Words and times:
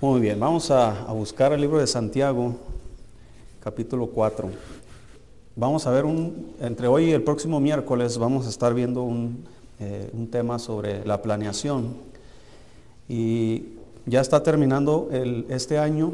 Muy 0.00 0.20
bien, 0.20 0.38
vamos 0.38 0.70
a, 0.70 0.92
buscar 1.12 1.52
el 1.52 1.60
libro 1.60 1.80
de 1.80 1.86
Santiago, 1.88 2.54
capítulo 3.58 4.06
4. 4.06 4.48
Vamos 5.56 5.88
a 5.88 5.90
ver 5.90 6.04
un, 6.04 6.54
entre 6.60 6.86
hoy 6.86 7.06
y 7.06 7.10
el 7.10 7.24
próximo 7.24 7.58
miércoles 7.58 8.16
vamos 8.16 8.46
a 8.46 8.48
estar 8.48 8.74
viendo 8.74 9.02
un, 9.02 9.44
eh, 9.80 10.08
un 10.12 10.30
tema 10.30 10.60
sobre 10.60 11.04
la 11.04 11.20
planeación. 11.20 11.96
Y 13.08 13.70
ya 14.06 14.20
está 14.20 14.40
terminando 14.40 15.08
el, 15.10 15.46
este 15.48 15.78
año 15.78 16.12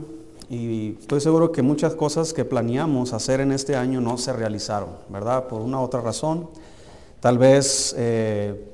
y 0.49 0.97
estoy 0.99 1.21
seguro 1.21 1.53
que 1.53 1.61
muchas 1.61 1.95
cosas 1.95 2.33
que 2.33 2.47
planeamos 2.47 3.13
hacer 3.13 3.43
en 3.43 3.53
este 3.53 3.77
año 3.77 4.01
no 4.01 4.17
se 4.17 4.33
realizaron, 4.33 4.93
¿verdad? 5.11 5.47
Por 5.47 5.61
una 5.61 5.79
u 5.79 5.83
otra 5.83 6.01
razón. 6.01 6.49
Tal 7.21 7.37
vez 7.37 7.95
eh, 7.99 8.65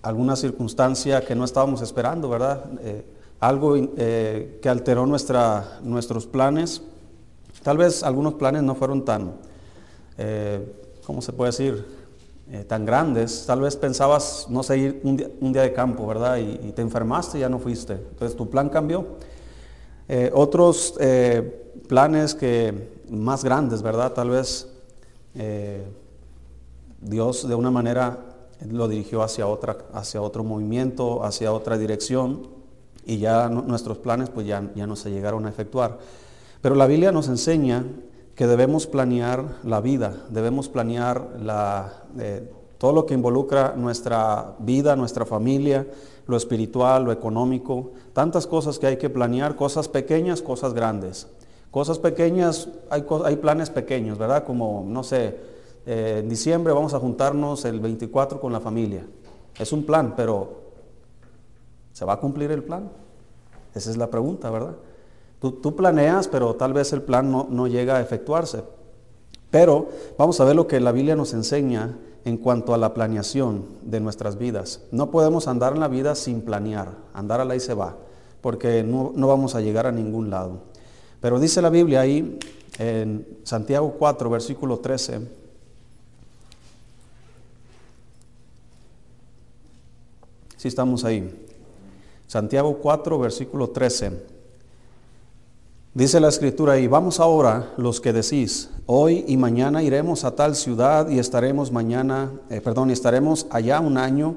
alguna 0.00 0.34
circunstancia 0.34 1.20
que 1.20 1.34
no 1.34 1.44
estábamos 1.44 1.82
esperando, 1.82 2.30
¿verdad? 2.30 2.64
Eh, 2.80 3.04
algo 3.40 3.76
eh, 3.76 4.58
que 4.62 4.68
alteró 4.68 5.06
nuestra, 5.06 5.78
nuestros 5.82 6.26
planes. 6.26 6.82
Tal 7.62 7.76
vez 7.78 8.02
algunos 8.02 8.34
planes 8.34 8.62
no 8.62 8.74
fueron 8.74 9.04
tan, 9.04 9.34
eh, 10.18 10.64
¿cómo 11.04 11.20
se 11.20 11.32
puede 11.32 11.50
decir? 11.50 11.84
Eh, 12.50 12.64
tan 12.64 12.84
grandes. 12.84 13.44
Tal 13.46 13.60
vez 13.60 13.76
pensabas, 13.76 14.46
no 14.48 14.62
sé, 14.62 14.78
ir 14.78 15.00
un 15.02 15.16
día, 15.16 15.28
un 15.40 15.52
día 15.52 15.62
de 15.62 15.72
campo, 15.72 16.06
¿verdad? 16.06 16.36
Y, 16.36 16.68
y, 16.68 16.72
te 16.72 16.82
enfermaste 16.82 17.38
y 17.38 17.40
ya 17.40 17.48
no 17.48 17.58
fuiste. 17.58 17.94
Entonces 17.94 18.36
tu 18.36 18.48
plan 18.48 18.68
cambió. 18.68 19.06
Otros 20.34 20.94
planes 21.88 22.36
que 22.36 23.02
más 23.10 23.42
grandes, 23.42 23.82
¿verdad? 23.82 24.12
Tal 24.12 24.30
vez 24.30 24.68
Dios 27.00 27.48
de 27.48 27.54
una 27.56 27.72
manera 27.72 28.20
lo 28.70 28.86
dirigió 28.86 29.24
hacia, 29.24 29.48
otra, 29.48 29.78
hacia 29.92 30.22
otro 30.22 30.44
movimiento, 30.44 31.24
hacia 31.24 31.52
otra 31.52 31.76
dirección 31.76 32.55
y 33.06 33.18
ya 33.18 33.48
nuestros 33.48 33.98
planes 33.98 34.30
pues 34.30 34.46
ya, 34.46 34.68
ya 34.74 34.86
no 34.86 34.96
se 34.96 35.10
llegaron 35.10 35.46
a 35.46 35.48
efectuar. 35.48 35.98
Pero 36.60 36.74
la 36.74 36.86
Biblia 36.86 37.12
nos 37.12 37.28
enseña 37.28 37.84
que 38.34 38.46
debemos 38.46 38.86
planear 38.86 39.44
la 39.62 39.80
vida, 39.80 40.24
debemos 40.28 40.68
planear 40.68 41.38
la, 41.40 42.02
eh, 42.18 42.50
todo 42.78 42.92
lo 42.92 43.06
que 43.06 43.14
involucra 43.14 43.74
nuestra 43.76 44.56
vida, 44.58 44.96
nuestra 44.96 45.24
familia, 45.24 45.86
lo 46.26 46.36
espiritual, 46.36 47.04
lo 47.04 47.12
económico, 47.12 47.92
tantas 48.12 48.46
cosas 48.46 48.78
que 48.78 48.88
hay 48.88 48.96
que 48.96 49.08
planear, 49.08 49.54
cosas 49.54 49.88
pequeñas, 49.88 50.42
cosas 50.42 50.74
grandes. 50.74 51.28
Cosas 51.70 51.98
pequeñas, 51.98 52.68
hay, 52.90 53.06
hay 53.24 53.36
planes 53.36 53.70
pequeños, 53.70 54.18
¿verdad? 54.18 54.44
Como, 54.44 54.84
no 54.86 55.04
sé, 55.04 55.36
eh, 55.86 56.20
en 56.20 56.28
diciembre 56.28 56.72
vamos 56.72 56.94
a 56.94 56.98
juntarnos 56.98 57.64
el 57.64 57.78
24 57.78 58.40
con 58.40 58.52
la 58.52 58.60
familia. 58.60 59.06
Es 59.58 59.72
un 59.72 59.84
plan, 59.84 60.14
pero 60.16 60.66
¿Se 61.96 62.04
va 62.04 62.12
a 62.12 62.20
cumplir 62.20 62.50
el 62.50 62.62
plan? 62.62 62.90
Esa 63.76 63.90
es 63.90 63.98
la 63.98 64.08
pregunta, 64.08 64.50
¿verdad? 64.50 64.74
Tú, 65.38 65.76
planeas, 65.76 66.28
pero 66.28 66.54
tal 66.54 66.72
vez 66.72 66.94
el 66.94 67.02
plan 67.02 67.30
no, 67.30 67.46
no, 67.50 67.66
llega 67.66 67.98
a 67.98 68.00
efectuarse. 68.00 68.64
Pero 69.50 69.90
vamos 70.16 70.40
a 70.40 70.44
ver 70.44 70.56
lo 70.56 70.66
que 70.66 70.80
la 70.80 70.92
Biblia 70.92 71.14
nos 71.14 71.34
enseña 71.34 71.96
en 72.24 72.38
cuanto 72.38 72.72
a 72.72 72.78
la 72.78 72.94
planeación 72.94 73.66
de 73.82 74.00
nuestras 74.00 74.38
vidas. 74.38 74.80
No 74.90 75.10
podemos 75.10 75.46
andar 75.46 75.74
en 75.74 75.80
la 75.80 75.88
vida 75.88 76.14
sin 76.14 76.40
planear, 76.40 76.88
andar 77.12 77.42
a 77.42 77.44
la 77.44 77.54
y 77.54 77.60
se 77.60 77.74
va, 77.74 77.96
porque 78.40 78.82
no, 78.82 79.12
no 79.14 79.28
vamos 79.28 79.54
a 79.54 79.60
llegar 79.60 79.86
a 79.86 79.92
ningún 79.92 80.30
lado. 80.30 80.62
Pero 81.20 81.38
dice 81.38 81.60
la 81.60 81.68
Biblia 81.68 82.00
ahí 82.00 82.38
en 82.78 83.26
Santiago 83.44 83.94
4, 83.98 84.30
versículo 84.30 84.78
13, 84.78 85.20
si 90.56 90.66
estamos 90.66 91.04
ahí. 91.04 91.45
Santiago 92.26 92.78
4, 92.82 93.18
versículo 93.18 93.70
13. 93.70 94.36
Dice 95.94 96.20
la 96.20 96.28
escritura 96.28 96.78
y 96.78 96.88
vamos 96.88 97.20
ahora 97.20 97.72
los 97.78 98.00
que 98.00 98.12
decís, 98.12 98.68
hoy 98.84 99.24
y 99.28 99.36
mañana 99.36 99.82
iremos 99.82 100.24
a 100.24 100.34
tal 100.34 100.54
ciudad 100.56 101.08
y 101.08 101.18
estaremos 101.18 101.72
mañana, 101.72 102.32
eh, 102.50 102.60
perdón, 102.60 102.90
estaremos 102.90 103.46
allá 103.48 103.80
un 103.80 103.96
año 103.96 104.34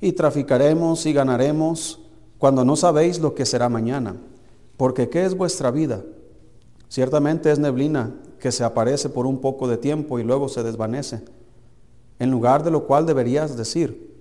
y 0.00 0.12
traficaremos 0.12 1.06
y 1.06 1.12
ganaremos 1.12 2.00
cuando 2.38 2.64
no 2.64 2.76
sabéis 2.76 3.18
lo 3.18 3.34
que 3.34 3.46
será 3.46 3.68
mañana. 3.68 4.16
Porque 4.76 5.08
¿qué 5.08 5.24
es 5.24 5.36
vuestra 5.36 5.70
vida? 5.70 6.02
Ciertamente 6.88 7.50
es 7.50 7.58
neblina 7.58 8.14
que 8.38 8.52
se 8.52 8.64
aparece 8.64 9.08
por 9.08 9.26
un 9.26 9.40
poco 9.40 9.66
de 9.66 9.78
tiempo 9.78 10.18
y 10.18 10.24
luego 10.24 10.48
se 10.48 10.62
desvanece. 10.62 11.22
En 12.18 12.30
lugar 12.30 12.62
de 12.62 12.70
lo 12.70 12.86
cual 12.86 13.06
deberías 13.06 13.56
decir, 13.56 14.14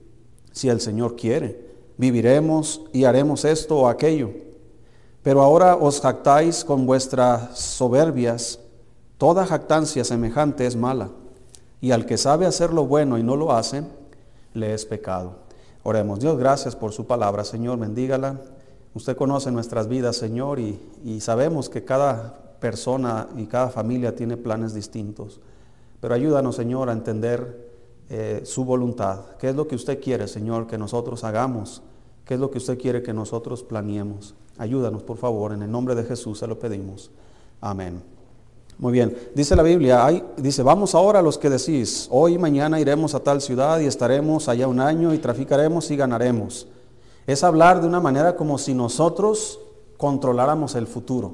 si 0.54 0.70
el 0.70 0.82
Señor 0.82 1.16
quiere 1.16 1.69
viviremos 2.00 2.82
y 2.94 3.04
haremos 3.04 3.44
esto 3.44 3.78
o 3.78 3.88
aquello. 3.90 4.32
Pero 5.22 5.42
ahora 5.42 5.76
os 5.76 6.00
jactáis 6.00 6.64
con 6.64 6.86
vuestras 6.86 7.60
soberbias. 7.60 8.58
Toda 9.18 9.46
jactancia 9.46 10.06
semejante 10.06 10.66
es 10.66 10.78
mala. 10.78 11.10
Y 11.82 11.92
al 11.92 12.06
que 12.06 12.18
sabe 12.18 12.46
hacer 12.46 12.72
lo 12.72 12.86
bueno 12.86 13.18
y 13.18 13.24
no 13.24 13.36
lo 13.36 13.52
hace, 13.52 13.84
le 14.54 14.74
es 14.74 14.86
pecado. 14.86 15.40
Oremos, 15.84 16.22
Dios, 16.22 16.38
gracias 16.38 16.74
por 16.74 16.94
su 16.94 17.06
palabra, 17.06 17.44
Señor, 17.44 17.78
bendígala. 17.78 18.40
Usted 18.94 19.18
conoce 19.18 19.52
nuestras 19.52 19.90
vidas, 19.90 20.16
Señor, 20.16 20.60
y, 20.60 20.80
y 21.04 21.20
sabemos 21.20 21.68
que 21.68 21.84
cada 21.84 22.56
persona 22.62 23.28
y 23.36 23.46
cada 23.46 23.70
familia 23.70 24.16
tiene 24.16 24.38
planes 24.38 24.74
distintos. 24.74 25.42
Pero 26.00 26.14
ayúdanos, 26.14 26.56
Señor, 26.56 26.90
a 26.90 26.94
entender 26.94 27.70
eh, 28.10 28.42
su 28.46 28.64
voluntad. 28.64 29.20
¿Qué 29.38 29.50
es 29.50 29.56
lo 29.56 29.68
que 29.68 29.76
usted 29.76 30.02
quiere, 30.02 30.30
Señor, 30.30 30.66
que 30.66 30.78
nosotros 30.78 31.26
hagamos? 31.26 31.84
¿Qué 32.30 32.36
es 32.36 32.40
lo 32.40 32.52
que 32.52 32.60
usted 32.60 32.78
quiere 32.78 33.02
que 33.02 33.12
nosotros 33.12 33.64
planeemos? 33.64 34.36
Ayúdanos, 34.60 35.02
por 35.02 35.18
favor, 35.18 35.52
en 35.52 35.64
el 35.64 35.72
nombre 35.72 35.96
de 35.96 36.04
Jesús 36.04 36.38
se 36.38 36.46
lo 36.46 36.60
pedimos. 36.60 37.10
Amén. 37.60 38.04
Muy 38.78 38.94
bien, 38.94 39.18
dice 39.34 39.56
la 39.56 39.64
Biblia, 39.64 40.08
dice, 40.38 40.62
vamos 40.62 40.94
ahora 40.94 41.18
a 41.18 41.22
los 41.24 41.40
que 41.40 41.50
decís, 41.50 42.08
hoy 42.12 42.36
y 42.36 42.38
mañana 42.38 42.80
iremos 42.80 43.16
a 43.16 43.22
tal 43.22 43.42
ciudad 43.42 43.80
y 43.80 43.88
estaremos 43.88 44.48
allá 44.48 44.68
un 44.68 44.80
año 44.80 45.12
y 45.12 45.18
traficaremos 45.18 45.90
y 45.90 45.96
ganaremos. 45.96 46.68
Es 47.26 47.44
hablar 47.44 47.82
de 47.82 47.88
una 47.88 48.00
manera 48.00 48.36
como 48.36 48.60
si 48.60 48.76
nosotros 48.76 49.60
controláramos 49.98 50.76
el 50.76 50.86
futuro. 50.86 51.34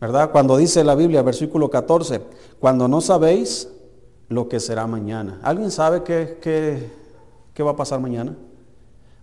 ¿Verdad? 0.00 0.30
Cuando 0.32 0.56
dice 0.56 0.84
la 0.84 0.94
Biblia, 0.94 1.20
versículo 1.20 1.68
14, 1.68 2.22
cuando 2.58 2.88
no 2.88 3.02
sabéis 3.02 3.68
lo 4.30 4.48
que 4.48 4.58
será 4.58 4.86
mañana. 4.86 5.38
¿Alguien 5.42 5.70
sabe 5.70 6.02
qué, 6.02 6.38
qué, 6.40 6.90
qué 7.52 7.62
va 7.62 7.72
a 7.72 7.76
pasar 7.76 8.00
mañana? 8.00 8.34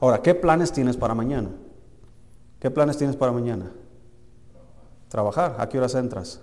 Ahora, 0.05 0.21
¿qué 0.21 0.35
planes 0.35 0.71
tienes 0.71 0.97
para 0.97 1.15
mañana? 1.15 1.49
¿Qué 2.59 2.69
planes 2.69 2.95
tienes 2.95 3.15
para 3.15 3.31
mañana? 3.31 3.71
Trabajar. 5.09 5.55
¿A 5.57 5.67
qué 5.67 5.79
horas 5.79 5.95
entras? 5.95 6.41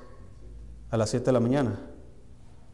A 0.90 0.96
las 0.96 1.10
7 1.10 1.26
de 1.26 1.32
la 1.32 1.38
mañana. 1.38 1.78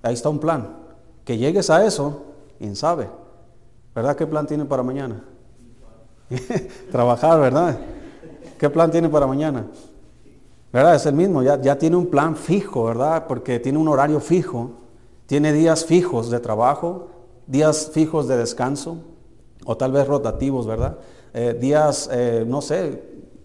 Ahí 0.02 0.14
está 0.14 0.30
un 0.30 0.38
plan. 0.38 0.78
Que 1.26 1.36
llegues 1.36 1.68
a 1.68 1.84
eso, 1.84 2.22
quién 2.56 2.74
sabe. 2.74 3.10
¿Verdad? 3.94 4.16
¿Qué 4.16 4.26
plan 4.26 4.46
tiene 4.46 4.64
para 4.64 4.82
mañana? 4.82 5.22
Trabajar, 6.90 7.38
¿verdad? 7.38 7.78
¿Qué 8.58 8.70
plan 8.70 8.90
tiene 8.90 9.10
para 9.10 9.26
mañana? 9.26 9.66
¿Verdad? 10.72 10.94
Es 10.94 11.04
el 11.04 11.14
mismo, 11.14 11.42
ya, 11.42 11.60
ya 11.60 11.76
tiene 11.76 11.96
un 11.96 12.06
plan 12.06 12.34
fijo, 12.34 12.84
¿verdad? 12.84 13.26
Porque 13.28 13.60
tiene 13.60 13.76
un 13.76 13.88
horario 13.88 14.20
fijo 14.20 14.70
tiene 15.28 15.52
días 15.52 15.84
fijos 15.84 16.30
de 16.30 16.40
trabajo, 16.40 17.08
días 17.46 17.90
fijos 17.92 18.28
de 18.28 18.38
descanso, 18.38 18.96
o 19.64 19.76
tal 19.76 19.92
vez 19.92 20.06
rotativos, 20.06 20.66
¿verdad? 20.66 20.98
Eh, 21.34 21.56
días, 21.58 22.08
eh, 22.12 22.44
no 22.46 22.60
sé, 22.60 23.02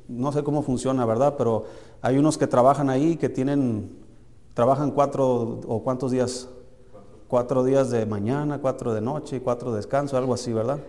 no 0.07 0.31
sé 0.31 0.43
cómo 0.43 0.61
funciona, 0.61 1.05
¿verdad? 1.05 1.35
Pero 1.37 1.65
hay 2.01 2.17
unos 2.17 2.37
que 2.37 2.47
trabajan 2.47 2.89
ahí 2.89 3.17
que 3.17 3.29
tienen, 3.29 3.91
trabajan 4.53 4.91
cuatro 4.91 5.61
o 5.67 5.83
cuántos 5.83 6.11
días, 6.11 6.49
cuatro 7.27 7.63
días 7.63 7.89
de 7.89 8.05
mañana, 8.05 8.59
cuatro 8.59 8.93
de 8.93 9.01
noche, 9.01 9.41
cuatro 9.41 9.71
de 9.71 9.77
descanso, 9.77 10.17
algo 10.17 10.33
así, 10.33 10.53
¿verdad? 10.53 10.79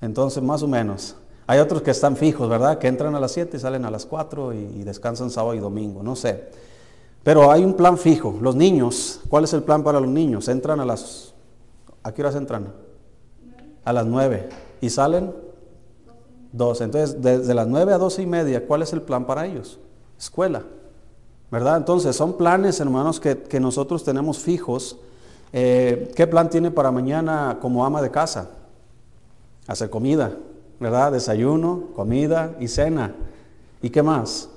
Entonces, 0.00 0.42
más 0.42 0.62
o 0.62 0.68
menos. 0.68 1.16
Hay 1.46 1.58
otros 1.58 1.82
que 1.82 1.90
están 1.90 2.16
fijos, 2.16 2.48
¿verdad? 2.48 2.78
Que 2.78 2.88
entran 2.88 3.14
a 3.14 3.20
las 3.20 3.32
7 3.32 3.56
y 3.56 3.60
salen 3.60 3.84
a 3.84 3.90
las 3.90 4.06
4 4.06 4.54
y, 4.54 4.56
y 4.56 4.82
descansan 4.84 5.30
sábado 5.30 5.54
y 5.54 5.58
domingo, 5.58 6.02
no 6.02 6.16
sé. 6.16 6.48
Pero 7.22 7.50
hay 7.50 7.64
un 7.64 7.74
plan 7.74 7.98
fijo. 7.98 8.38
Los 8.40 8.54
niños, 8.54 9.20
¿cuál 9.28 9.44
es 9.44 9.52
el 9.52 9.62
plan 9.62 9.82
para 9.82 9.98
los 9.98 10.08
niños? 10.08 10.48
Entran 10.48 10.80
a 10.80 10.84
las... 10.84 11.34
¿A 12.02 12.12
qué 12.12 12.22
horas 12.22 12.36
entran? 12.36 12.72
A 13.84 13.92
las 13.92 14.06
nueve. 14.06 14.48
¿Y 14.80 14.90
salen? 14.90 15.32
Doce. 16.52 16.84
Entonces, 16.84 17.20
desde 17.20 17.54
las 17.54 17.66
nueve 17.66 17.92
a 17.92 17.98
doce 17.98 18.22
y 18.22 18.26
media, 18.26 18.66
¿cuál 18.66 18.82
es 18.82 18.92
el 18.92 19.02
plan 19.02 19.26
para 19.26 19.46
ellos? 19.46 19.78
Escuela. 20.18 20.62
¿Verdad? 21.50 21.76
Entonces, 21.76 22.16
son 22.16 22.36
planes, 22.36 22.80
hermanos, 22.80 23.20
que, 23.20 23.38
que 23.38 23.60
nosotros 23.60 24.02
tenemos 24.04 24.38
fijos. 24.38 24.98
Eh, 25.52 26.12
¿Qué 26.16 26.26
plan 26.26 26.50
tiene 26.50 26.70
para 26.70 26.90
mañana 26.90 27.58
como 27.60 27.84
ama 27.84 28.02
de 28.02 28.10
casa? 28.10 28.50
Hacer 29.66 29.88
comida, 29.88 30.32
¿verdad? 30.80 31.12
Desayuno, 31.12 31.84
comida 31.94 32.56
y 32.58 32.66
cena. 32.66 33.14
¿Y 33.80 33.90
qué 33.90 34.02
más? 34.02 34.48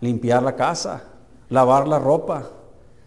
Limpiar 0.00 0.42
la 0.42 0.54
casa, 0.54 1.04
lavar 1.48 1.88
la 1.88 1.98
ropa. 1.98 2.50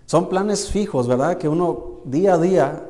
Son 0.07 0.27
planes 0.27 0.69
fijos, 0.69 1.07
¿verdad? 1.07 1.37
Que 1.37 1.47
uno 1.47 2.01
día 2.05 2.33
a 2.33 2.37
día, 2.37 2.89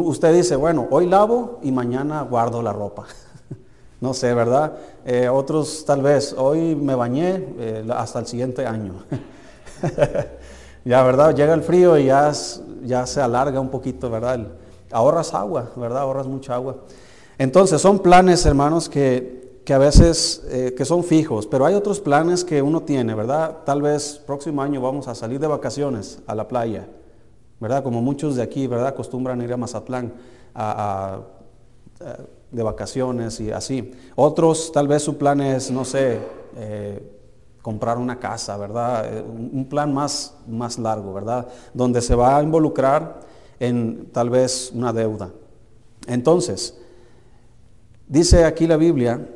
usted 0.00 0.34
dice, 0.34 0.56
bueno, 0.56 0.88
hoy 0.90 1.06
lavo 1.06 1.58
y 1.62 1.72
mañana 1.72 2.22
guardo 2.22 2.62
la 2.62 2.72
ropa. 2.72 3.06
no 4.00 4.14
sé, 4.14 4.34
¿verdad? 4.34 4.72
Eh, 5.04 5.28
otros 5.28 5.84
tal 5.86 6.02
vez, 6.02 6.34
hoy 6.36 6.74
me 6.74 6.94
bañé 6.94 7.54
eh, 7.58 7.86
hasta 7.94 8.18
el 8.20 8.26
siguiente 8.26 8.66
año. 8.66 9.04
ya, 10.84 11.02
¿verdad? 11.02 11.34
Llega 11.34 11.54
el 11.54 11.62
frío 11.62 11.96
y 11.98 12.06
ya, 12.06 12.32
ya 12.82 13.06
se 13.06 13.20
alarga 13.20 13.60
un 13.60 13.70
poquito, 13.70 14.10
¿verdad? 14.10 14.40
ahorras 14.90 15.34
agua, 15.34 15.70
¿verdad? 15.76 16.02
Ahorras 16.02 16.26
mucha 16.26 16.54
agua. 16.54 16.76
Entonces, 17.36 17.80
son 17.80 17.98
planes, 17.98 18.46
hermanos, 18.46 18.88
que, 18.88 19.60
que 19.64 19.74
a 19.74 19.78
veces 19.78 20.44
eh, 20.48 20.74
que 20.76 20.84
son 20.84 21.02
fijos, 21.02 21.46
pero 21.46 21.66
hay 21.66 21.74
otros 21.74 22.00
planes 22.00 22.44
que 22.44 22.62
uno 22.62 22.82
tiene, 22.82 23.14
¿verdad? 23.14 23.58
Tal 23.64 23.82
vez 23.82 24.22
próximo 24.24 24.62
año 24.62 24.80
vamos 24.80 25.08
a 25.08 25.14
salir 25.14 25.40
de 25.40 25.48
vacaciones 25.48 26.20
a 26.26 26.34
la 26.34 26.46
playa, 26.46 26.86
¿verdad? 27.60 27.82
Como 27.82 28.02
muchos 28.02 28.36
de 28.36 28.42
aquí, 28.42 28.66
¿verdad? 28.66 28.88
Acostumbran 28.88 29.40
ir 29.42 29.52
a 29.52 29.56
Mazatlán 29.56 30.12
a 30.54 31.20
de 32.54 32.62
vacaciones 32.62 33.40
y 33.40 33.50
así. 33.50 33.92
Otros 34.14 34.70
tal 34.72 34.86
vez 34.88 35.02
su 35.02 35.18
plan 35.18 35.40
es, 35.40 35.70
no 35.70 35.84
sé, 35.84 36.20
eh, 36.56 37.10
comprar 37.60 37.98
una 37.98 38.18
casa, 38.18 38.56
¿verdad? 38.56 39.12
Eh, 39.12 39.22
un 39.22 39.66
plan 39.68 39.92
más, 39.92 40.34
más 40.46 40.78
largo, 40.78 41.12
¿verdad? 41.12 41.48
Donde 41.72 42.00
se 42.00 42.14
va 42.14 42.38
a 42.38 42.42
involucrar 42.42 43.20
en 43.58 44.08
tal 44.12 44.30
vez 44.30 44.70
una 44.72 44.92
deuda. 44.92 45.30
Entonces, 46.06 46.78
dice 48.06 48.44
aquí 48.44 48.66
la 48.66 48.76
Biblia, 48.76 49.26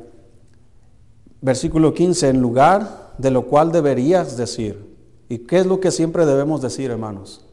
versículo 1.41 1.93
15, 1.93 2.29
en 2.29 2.41
lugar 2.41 3.13
de 3.17 3.31
lo 3.31 3.47
cual 3.47 3.71
deberías 3.71 4.37
decir. 4.37 4.87
¿Y 5.27 5.39
qué 5.39 5.59
es 5.59 5.65
lo 5.65 5.79
que 5.79 5.91
siempre 5.91 6.25
debemos 6.25 6.61
decir, 6.61 6.89
hermanos? 6.89 7.45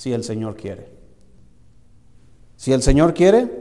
Si 0.00 0.12
el 0.12 0.24
Señor 0.24 0.56
quiere. 0.56 0.88
Si 2.56 2.72
el 2.72 2.82
Señor 2.82 3.12
quiere, 3.12 3.60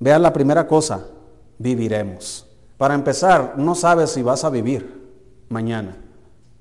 Vean 0.00 0.22
la 0.22 0.32
primera 0.32 0.66
cosa, 0.66 1.06
viviremos. 1.58 2.46
Para 2.76 2.94
empezar, 2.94 3.54
no 3.56 3.74
sabes 3.74 4.10
si 4.10 4.22
vas 4.22 4.44
a 4.44 4.50
vivir 4.50 5.08
mañana. 5.48 5.96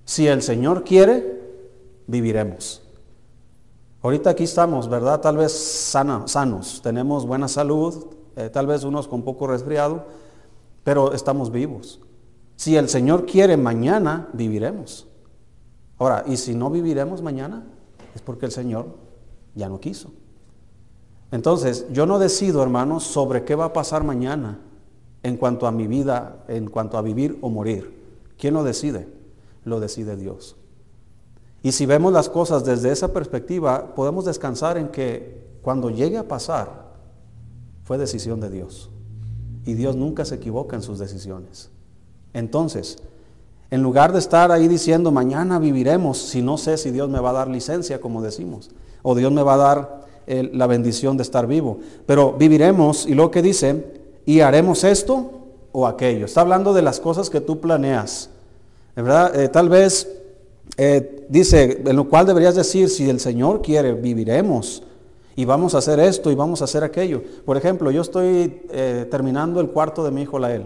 Si 0.05 0.27
el 0.27 0.41
Señor 0.41 0.83
quiere, 0.83 1.39
viviremos. 2.07 2.81
Ahorita 4.01 4.31
aquí 4.31 4.45
estamos, 4.45 4.89
¿verdad? 4.89 5.21
Tal 5.21 5.37
vez 5.37 5.51
sanos, 5.51 6.81
tenemos 6.81 7.27
buena 7.27 7.47
salud, 7.47 8.07
eh, 8.35 8.49
tal 8.49 8.65
vez 8.65 8.83
unos 8.83 9.07
con 9.07 9.23
poco 9.23 9.45
resfriado, 9.47 10.05
pero 10.83 11.13
estamos 11.13 11.51
vivos. 11.51 11.99
Si 12.55 12.75
el 12.75 12.89
Señor 12.89 13.25
quiere, 13.25 13.57
mañana 13.57 14.29
viviremos. 14.33 15.07
Ahora, 15.99 16.23
¿y 16.25 16.37
si 16.37 16.55
no 16.55 16.71
viviremos 16.71 17.21
mañana? 17.21 17.63
Es 18.17 18.23
porque 18.23 18.47
el 18.47 18.51
Señor 18.51 18.87
ya 19.53 19.69
no 19.69 19.79
quiso. 19.79 20.09
Entonces, 21.29 21.85
yo 21.91 22.07
no 22.07 22.17
decido, 22.17 22.63
hermanos, 22.63 23.03
sobre 23.03 23.45
qué 23.45 23.53
va 23.53 23.65
a 23.65 23.73
pasar 23.73 24.03
mañana 24.03 24.59
en 25.21 25.37
cuanto 25.37 25.67
a 25.67 25.71
mi 25.71 25.85
vida, 25.85 26.43
en 26.47 26.67
cuanto 26.67 26.97
a 26.97 27.03
vivir 27.03 27.37
o 27.41 27.51
morir. 27.51 27.95
¿Quién 28.39 28.55
lo 28.55 28.63
decide? 28.63 29.07
Lo 29.65 29.79
decide 29.79 30.15
Dios. 30.15 30.55
Y 31.61 31.73
si 31.73 31.85
vemos 31.85 32.11
las 32.11 32.27
cosas 32.27 32.65
desde 32.65 32.91
esa 32.91 33.13
perspectiva, 33.13 33.93
podemos 33.93 34.25
descansar 34.25 34.79
en 34.79 34.87
que 34.87 35.45
cuando 35.61 35.91
llegue 35.91 36.17
a 36.17 36.27
pasar, 36.27 36.87
fue 37.83 37.99
decisión 37.99 38.39
de 38.39 38.49
Dios. 38.49 38.89
Y 39.63 39.75
Dios 39.75 39.95
nunca 39.95 40.25
se 40.25 40.33
equivoca 40.33 40.75
en 40.75 40.81
sus 40.81 40.97
decisiones. 40.97 41.69
Entonces, 42.33 42.97
en 43.69 43.83
lugar 43.83 44.13
de 44.13 44.19
estar 44.19 44.51
ahí 44.51 44.67
diciendo, 44.67 45.11
mañana 45.11 45.59
viviremos, 45.59 46.17
si 46.17 46.41
no 46.41 46.57
sé 46.57 46.77
si 46.77 46.91
Dios 46.91 47.09
me 47.09 47.19
va 47.19 47.31
a 47.31 47.33
dar 47.33 47.47
licencia, 47.47 47.99
como 47.99 48.21
decimos, 48.21 48.69
o 49.03 49.15
Dios 49.15 49.31
me 49.31 49.43
va 49.43 49.55
a 49.55 49.57
dar 49.57 50.07
la 50.27 50.67
bendición 50.67 51.17
de 51.17 51.23
estar 51.23 51.47
vivo. 51.47 51.79
Pero 52.05 52.33
viviremos, 52.33 53.05
y 53.05 53.13
lo 53.13 53.31
que 53.31 53.41
dice, 53.41 53.85
y 54.25 54.41
haremos 54.41 54.83
esto 54.83 55.31
o 55.71 55.87
aquello. 55.87 56.25
Está 56.25 56.41
hablando 56.41 56.73
de 56.73 56.81
las 56.81 56.99
cosas 56.99 57.29
que 57.29 57.41
tú 57.41 57.59
planeas. 57.59 58.29
¿Verdad? 58.95 59.39
Eh, 59.39 59.47
tal 59.47 59.69
vez 59.69 60.07
eh, 60.75 61.25
dice, 61.29 61.81
en 61.85 61.95
lo 61.95 62.09
cual 62.09 62.25
deberías 62.25 62.55
decir, 62.55 62.89
si 62.89 63.09
el 63.09 63.19
Señor 63.19 63.61
quiere, 63.61 63.93
viviremos. 63.93 64.83
Y 65.35 65.45
vamos 65.45 65.75
a 65.75 65.77
hacer 65.77 65.99
esto 65.99 66.31
y 66.31 66.35
vamos 66.35 66.61
a 66.61 66.65
hacer 66.65 66.83
aquello. 66.83 67.21
Por 67.45 67.57
ejemplo, 67.57 67.91
yo 67.91 68.01
estoy 68.01 68.61
eh, 68.71 69.07
terminando 69.09 69.61
el 69.61 69.69
cuarto 69.69 70.03
de 70.03 70.11
mi 70.11 70.23
hijo 70.23 70.39
Lael. 70.39 70.65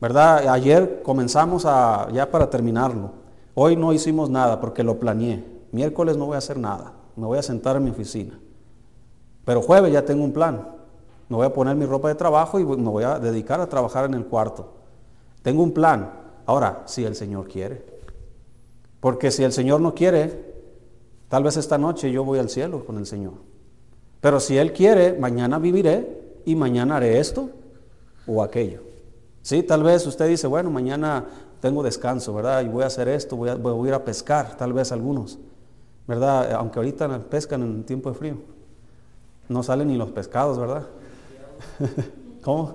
¿Verdad? 0.00 0.48
Ayer 0.48 1.02
comenzamos 1.02 1.64
a, 1.66 2.08
ya 2.12 2.30
para 2.30 2.48
terminarlo. 2.48 3.10
Hoy 3.54 3.76
no 3.76 3.92
hicimos 3.92 4.30
nada 4.30 4.60
porque 4.60 4.84
lo 4.84 4.98
planeé. 5.00 5.44
Miércoles 5.72 6.16
no 6.16 6.26
voy 6.26 6.36
a 6.36 6.38
hacer 6.38 6.58
nada. 6.58 6.92
Me 7.16 7.26
voy 7.26 7.38
a 7.38 7.42
sentar 7.42 7.76
en 7.76 7.84
mi 7.84 7.90
oficina. 7.90 8.38
Pero 9.44 9.60
jueves 9.62 9.92
ya 9.92 10.04
tengo 10.04 10.24
un 10.24 10.32
plan. 10.32 10.68
Me 11.28 11.36
voy 11.36 11.46
a 11.46 11.52
poner 11.52 11.74
mi 11.74 11.84
ropa 11.84 12.08
de 12.08 12.14
trabajo 12.14 12.60
y 12.60 12.64
me 12.64 12.88
voy 12.88 13.04
a 13.04 13.18
dedicar 13.18 13.60
a 13.60 13.68
trabajar 13.68 14.04
en 14.04 14.14
el 14.14 14.26
cuarto. 14.26 14.74
Tengo 15.42 15.62
un 15.62 15.72
plan. 15.72 16.12
Ahora, 16.46 16.82
si 16.86 17.04
el 17.04 17.16
Señor 17.16 17.48
quiere. 17.48 17.84
Porque 19.00 19.30
si 19.30 19.42
el 19.42 19.52
Señor 19.52 19.80
no 19.80 19.94
quiere, 19.94 20.54
tal 21.28 21.42
vez 21.42 21.56
esta 21.56 21.76
noche 21.76 22.10
yo 22.10 22.24
voy 22.24 22.38
al 22.38 22.48
cielo 22.48 22.84
con 22.84 22.98
el 22.98 23.06
Señor. 23.06 23.34
Pero 24.20 24.40
si 24.40 24.56
Él 24.56 24.72
quiere, 24.72 25.18
mañana 25.18 25.58
viviré 25.58 26.40
y 26.44 26.54
mañana 26.56 26.96
haré 26.96 27.18
esto 27.18 27.50
o 28.26 28.42
aquello. 28.42 28.87
Sí, 29.48 29.62
tal 29.62 29.82
vez 29.82 30.06
usted 30.06 30.28
dice, 30.28 30.46
bueno, 30.46 30.70
mañana 30.70 31.24
tengo 31.62 31.82
descanso, 31.82 32.34
¿verdad? 32.34 32.60
Y 32.60 32.68
voy 32.68 32.82
a 32.82 32.88
hacer 32.88 33.08
esto, 33.08 33.34
voy 33.34 33.48
a, 33.48 33.52
a 33.54 33.88
ir 33.88 33.94
a 33.94 34.04
pescar, 34.04 34.58
tal 34.58 34.74
vez 34.74 34.92
algunos, 34.92 35.38
¿verdad? 36.06 36.52
Aunque 36.52 36.78
ahorita 36.78 37.18
pescan 37.30 37.62
en 37.62 37.82
tiempo 37.84 38.10
de 38.10 38.14
frío. 38.14 38.36
No 39.48 39.62
salen 39.62 39.88
ni 39.88 39.96
los 39.96 40.10
pescados, 40.10 40.58
¿verdad? 40.58 40.86
¿Cómo? 42.44 42.74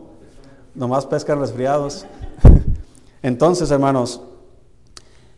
Nomás 0.74 1.06
pescan 1.06 1.40
resfriados. 1.40 2.08
Entonces, 3.22 3.70
hermanos, 3.70 4.22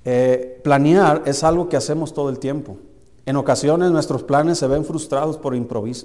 eh, 0.05 0.61
planear 0.63 1.23
es 1.25 1.43
algo 1.43 1.67
que 1.67 1.75
hacemos 1.75 2.13
todo 2.13 2.29
el 2.29 2.39
tiempo. 2.39 2.77
En 3.25 3.35
ocasiones 3.35 3.91
nuestros 3.91 4.23
planes 4.23 4.57
se 4.57 4.67
ven 4.67 4.85
frustrados 4.85 5.37
por 5.37 5.53
eh, 5.53 5.59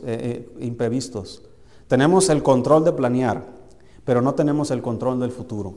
eh, 0.07 0.49
imprevistos. 0.59 1.41
Tenemos 1.87 2.29
el 2.31 2.43
control 2.43 2.83
de 2.83 2.91
planear, 2.91 3.60
pero 4.11 4.23
no 4.23 4.35
tenemos 4.35 4.73
el 4.73 4.83
control 4.83 5.21
del 5.21 5.31
futuro. 5.31 5.73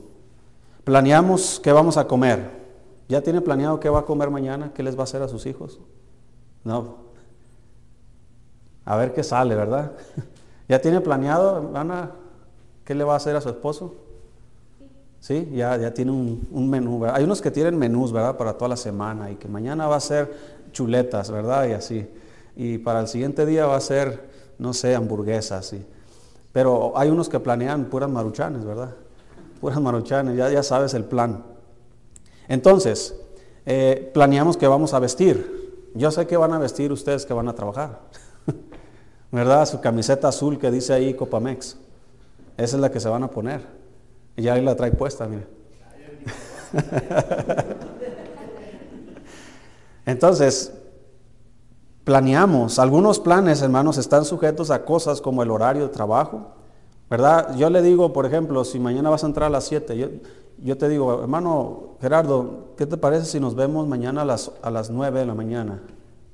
Planeamos 0.82 1.60
qué 1.62 1.70
vamos 1.70 1.96
a 1.96 2.08
comer. 2.08 2.50
¿Ya 3.08 3.20
tiene 3.20 3.40
planeado 3.40 3.78
qué 3.78 3.88
va 3.88 4.00
a 4.00 4.04
comer 4.04 4.28
mañana? 4.28 4.72
¿Qué 4.74 4.82
les 4.82 4.96
va 4.96 5.02
a 5.02 5.04
hacer 5.04 5.22
a 5.22 5.28
sus 5.28 5.46
hijos? 5.46 5.78
No, 6.64 6.96
a 8.84 8.96
ver 8.96 9.12
qué 9.12 9.22
sale, 9.22 9.54
¿verdad? 9.54 9.92
¿Ya 10.68 10.80
tiene 10.80 11.00
planeado, 11.00 11.70
Ana, 11.76 12.10
qué 12.84 12.96
le 12.96 13.04
va 13.04 13.12
a 13.12 13.18
hacer 13.18 13.36
a 13.36 13.40
su 13.40 13.50
esposo? 13.50 13.94
Sí, 15.20 15.48
ya, 15.54 15.76
ya 15.76 15.94
tiene 15.94 16.10
un, 16.10 16.68
menú. 16.68 16.98
¿verdad? 16.98 17.18
Hay 17.18 17.22
unos 17.22 17.40
que 17.40 17.52
tienen 17.52 17.78
menús, 17.78 18.10
¿verdad? 18.10 18.36
Para 18.36 18.54
toda 18.54 18.70
la 18.70 18.76
semana 18.76 19.30
y 19.30 19.36
que 19.36 19.46
mañana 19.46 19.86
va 19.86 19.94
a 19.94 20.00
ser 20.00 20.34
chuletas, 20.72 21.30
¿verdad? 21.30 21.68
Y 21.68 21.72
así. 21.74 22.10
Y 22.56 22.78
para 22.78 22.98
el 22.98 23.06
siguiente 23.06 23.46
día 23.46 23.66
va 23.66 23.76
a 23.76 23.80
ser, 23.80 24.28
no 24.58 24.72
sé, 24.72 24.96
hamburguesas, 24.96 25.66
sí. 25.66 25.86
Pero 26.54 26.96
hay 26.96 27.10
unos 27.10 27.28
que 27.28 27.38
planean 27.38 27.84
puras 27.86 28.08
maruchanes, 28.08 28.64
¿verdad? 28.64 28.94
Puras 29.60 29.78
maruchanes, 29.78 30.36
ya, 30.38 30.48
ya 30.50 30.62
sabes 30.62 30.94
el 30.94 31.04
plan. 31.04 31.44
Entonces, 32.48 33.14
eh, 33.66 34.10
planeamos 34.14 34.56
que 34.56 34.66
vamos 34.66 34.94
a 34.94 34.98
vestir. 34.98 35.90
Yo 35.94 36.10
sé 36.10 36.26
que 36.26 36.38
van 36.38 36.54
a 36.54 36.58
vestir 36.58 36.92
ustedes 36.92 37.26
que 37.26 37.34
van 37.34 37.48
a 37.48 37.54
trabajar. 37.54 38.00
¿verdad? 39.34 39.66
Su 39.66 39.80
camiseta 39.80 40.28
azul 40.28 40.58
que 40.60 40.70
dice 40.70 40.92
ahí 40.92 41.12
Copamex. 41.14 41.76
Esa 42.56 42.76
es 42.76 42.80
la 42.80 42.92
que 42.92 43.00
se 43.00 43.08
van 43.08 43.24
a 43.24 43.30
poner. 43.30 43.66
Y 44.36 44.42
ya 44.42 44.54
ahí 44.54 44.62
la 44.62 44.76
trae 44.76 44.92
puesta, 44.92 45.26
mire. 45.26 45.46
Entonces, 50.06 50.72
planeamos. 52.04 52.78
Algunos 52.78 53.18
planes, 53.18 53.62
hermanos, 53.62 53.98
están 53.98 54.24
sujetos 54.24 54.70
a 54.70 54.84
cosas 54.84 55.20
como 55.20 55.42
el 55.42 55.50
horario 55.50 55.82
de 55.82 55.88
trabajo. 55.88 56.48
¿Verdad? 57.10 57.56
Yo 57.56 57.68
le 57.70 57.82
digo, 57.82 58.12
por 58.12 58.26
ejemplo, 58.26 58.64
si 58.64 58.78
mañana 58.78 59.10
vas 59.10 59.24
a 59.24 59.26
entrar 59.26 59.48
a 59.48 59.50
las 59.50 59.64
7, 59.64 60.20
yo, 60.62 60.78
te 60.78 60.88
digo, 60.88 61.22
hermano 61.22 61.96
Gerardo, 62.00 62.68
¿qué 62.76 62.86
te 62.86 62.96
parece 62.96 63.26
si 63.26 63.40
nos 63.40 63.54
vemos 63.54 63.86
mañana 63.86 64.22
a 64.22 64.24
las, 64.24 64.50
a 64.62 64.70
las 64.70 64.90
9 64.90 65.20
de 65.20 65.26
la 65.26 65.34
mañana? 65.34 65.82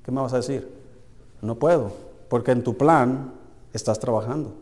¿Qué 0.04 0.12
me 0.12 0.20
vas 0.20 0.32
a 0.32 0.36
decir? 0.36 0.72
No 1.42 1.56
puedo 1.56 2.10
porque 2.30 2.52
en 2.52 2.62
tu 2.62 2.76
plan 2.76 3.32
estás 3.74 3.98
trabajando. 3.98 4.54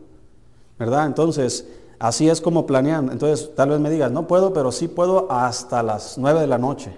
¿Verdad? 0.77 1.05
Entonces, 1.05 1.67
así 1.99 2.27
es 2.27 2.41
como 2.41 2.65
planean. 2.65 3.11
Entonces, 3.11 3.53
tal 3.55 3.69
vez 3.69 3.79
me 3.79 3.89
digas, 3.89 4.11
no 4.11 4.27
puedo, 4.27 4.51
pero 4.51 4.71
sí 4.71 4.87
puedo 4.87 5.31
hasta 5.31 5.83
las 5.83 6.17
9 6.17 6.41
de 6.41 6.47
la 6.47 6.57
noche, 6.57 6.97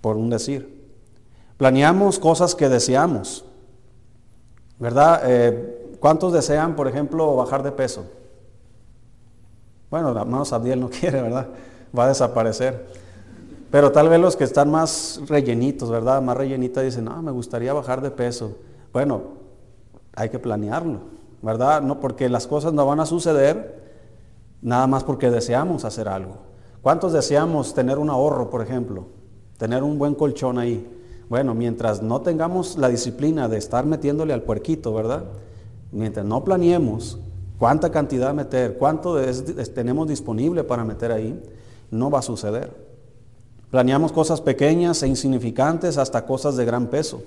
por 0.00 0.16
un 0.16 0.30
decir. 0.30 0.81
Planeamos 1.62 2.18
cosas 2.18 2.56
que 2.56 2.68
deseamos. 2.68 3.44
¿Verdad? 4.80 5.22
Eh, 5.26 5.96
¿Cuántos 6.00 6.32
desean, 6.32 6.74
por 6.74 6.88
ejemplo, 6.88 7.36
bajar 7.36 7.62
de 7.62 7.70
peso? 7.70 8.04
Bueno, 9.88 10.08
hermanos 10.08 10.52
Abdiel 10.52 10.80
no 10.80 10.90
quiere, 11.00 11.22
¿verdad? 11.22 11.46
Va 11.96 12.06
a 12.06 12.08
desaparecer. 12.08 12.88
Pero 13.70 13.92
tal 13.92 14.08
vez 14.08 14.18
los 14.18 14.34
que 14.34 14.42
están 14.42 14.72
más 14.72 15.20
rellenitos, 15.28 15.88
¿verdad? 15.88 16.20
Más 16.20 16.36
rellenitas 16.36 16.82
dicen, 16.82 17.04
no, 17.04 17.22
me 17.22 17.30
gustaría 17.30 17.72
bajar 17.72 18.00
de 18.00 18.10
peso. 18.10 18.56
Bueno, 18.92 19.22
hay 20.16 20.30
que 20.30 20.40
planearlo, 20.40 20.98
¿verdad? 21.42 21.80
No, 21.80 22.00
porque 22.00 22.28
las 22.28 22.48
cosas 22.48 22.72
no 22.72 22.84
van 22.86 22.98
a 22.98 23.06
suceder 23.06 23.80
nada 24.62 24.88
más 24.88 25.04
porque 25.04 25.30
deseamos 25.30 25.84
hacer 25.84 26.08
algo. 26.08 26.38
¿Cuántos 26.80 27.12
deseamos 27.12 27.72
tener 27.72 27.98
un 27.98 28.10
ahorro, 28.10 28.50
por 28.50 28.62
ejemplo? 28.62 29.04
Tener 29.58 29.84
un 29.84 29.96
buen 29.96 30.16
colchón 30.16 30.58
ahí. 30.58 30.98
Bueno, 31.32 31.54
mientras 31.54 32.02
no 32.02 32.20
tengamos 32.20 32.76
la 32.76 32.90
disciplina 32.90 33.48
de 33.48 33.56
estar 33.56 33.86
metiéndole 33.86 34.34
al 34.34 34.42
puerquito, 34.42 34.92
¿verdad? 34.92 35.24
Mientras 35.90 36.26
no 36.26 36.44
planeemos 36.44 37.18
cuánta 37.58 37.90
cantidad 37.90 38.34
meter, 38.34 38.76
cuánto 38.76 39.16
tenemos 39.74 40.08
disponible 40.08 40.62
para 40.62 40.84
meter 40.84 41.10
ahí, 41.10 41.42
no 41.90 42.10
va 42.10 42.18
a 42.18 42.22
suceder. 42.22 42.76
Planeamos 43.70 44.12
cosas 44.12 44.42
pequeñas 44.42 45.02
e 45.02 45.08
insignificantes 45.08 45.96
hasta 45.96 46.26
cosas 46.26 46.54
de 46.58 46.66
gran 46.66 46.88
peso, 46.88 47.22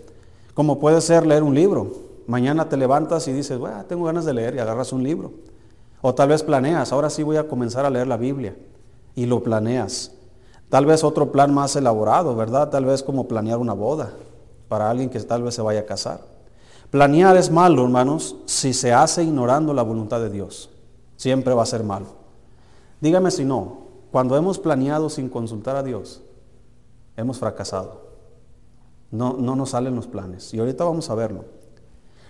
como 0.54 0.78
puede 0.78 1.02
ser 1.02 1.26
leer 1.26 1.42
un 1.42 1.56
libro. 1.56 1.92
Mañana 2.28 2.70
te 2.70 2.78
levantas 2.78 3.28
y 3.28 3.34
dices, 3.34 3.58
bueno, 3.58 3.86
tengo 3.86 4.06
ganas 4.06 4.26
de 4.26 4.36
leer 4.36 4.54
y 4.54 4.60
agarras 4.60 4.94
un 4.94 5.02
libro. 5.02 5.32
O 6.04 6.14
tal 6.14 6.30
vez 6.30 6.44
planeas, 6.44 6.92
ahora 6.92 7.10
sí 7.10 7.24
voy 7.24 7.38
a 7.38 7.48
comenzar 7.48 7.88
a 7.88 7.90
leer 7.90 8.06
la 8.06 8.18
Biblia 8.18 8.56
y 9.16 9.26
lo 9.26 9.42
planeas. 9.42 10.15
Tal 10.76 10.86
vez 10.86 11.06
otro 11.06 11.32
plan 11.32 11.54
más 11.54 11.74
elaborado, 11.78 12.36
¿verdad? 12.36 12.70
Tal 12.70 12.84
vez 12.84 13.02
como 13.02 13.30
planear 13.30 13.60
una 13.60 13.72
boda 13.72 14.12
para 14.68 14.90
alguien 14.90 15.10
que 15.10 15.22
tal 15.22 15.42
vez 15.42 15.56
se 15.56 15.62
vaya 15.62 15.80
a 15.80 15.86
casar. 15.86 16.20
Planear 16.92 17.38
es 17.38 17.50
malo, 17.50 17.86
hermanos, 17.86 18.36
si 18.46 18.74
se 18.74 18.92
hace 18.92 19.24
ignorando 19.24 19.74
la 19.74 19.84
voluntad 19.84 20.20
de 20.20 20.30
Dios. 20.30 20.70
Siempre 21.16 21.54
va 21.54 21.64
a 21.64 21.66
ser 21.66 21.86
malo. 21.86 22.08
Dígame 23.00 23.32
si 23.32 23.46
no, 23.46 23.84
cuando 24.12 24.36
hemos 24.36 24.60
planeado 24.60 25.10
sin 25.10 25.30
consultar 25.30 25.78
a 25.78 25.84
Dios, 25.84 26.22
hemos 27.16 27.40
fracasado. 27.40 28.02
No, 29.12 29.38
no 29.40 29.56
nos 29.56 29.70
salen 29.70 29.96
los 29.96 30.08
planes. 30.08 30.54
Y 30.54 30.60
ahorita 30.60 30.84
vamos 30.84 31.10
a 31.10 31.16
verlo. 31.16 31.46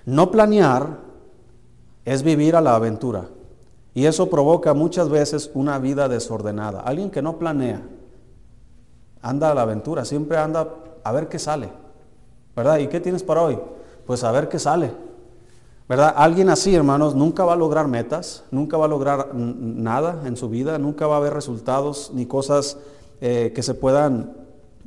No 0.05 0.29
planear 0.29 0.99
es 2.05 2.21
vivir 2.21 2.55
a 2.55 2.61
la 2.61 2.75
aventura. 2.75 3.27
Y 3.95 4.05
eso 4.05 4.29
provoca 4.29 4.75
muchas 4.75 5.09
veces 5.09 5.49
una 5.55 5.79
vida 5.79 6.07
desordenada. 6.07 6.81
Alguien 6.81 7.09
que 7.09 7.23
no 7.23 7.39
planea, 7.39 7.81
anda 9.25 9.49
a 9.49 9.55
la 9.55 9.63
aventura, 9.63 10.05
siempre 10.05 10.37
anda 10.37 10.69
a 11.03 11.11
ver 11.11 11.27
qué 11.27 11.39
sale. 11.39 11.69
¿Verdad? 12.55 12.77
¿Y 12.77 12.87
qué 12.87 12.99
tienes 12.99 13.23
para 13.23 13.41
hoy? 13.41 13.59
Pues 14.05 14.23
a 14.23 14.31
ver 14.31 14.47
qué 14.49 14.59
sale. 14.59 14.91
¿Verdad? 15.89 16.13
Alguien 16.15 16.49
así, 16.49 16.75
hermanos, 16.75 17.15
nunca 17.15 17.43
va 17.43 17.53
a 17.53 17.55
lograr 17.55 17.87
metas, 17.87 18.43
nunca 18.51 18.77
va 18.77 18.85
a 18.85 18.87
lograr 18.87 19.33
nada 19.33 20.21
en 20.25 20.37
su 20.37 20.47
vida, 20.47 20.77
nunca 20.77 21.07
va 21.07 21.15
a 21.15 21.17
haber 21.17 21.33
resultados 21.33 22.11
ni 22.13 22.27
cosas 22.27 22.77
eh, 23.19 23.51
que 23.53 23.63
se 23.63 23.73
puedan 23.73 24.31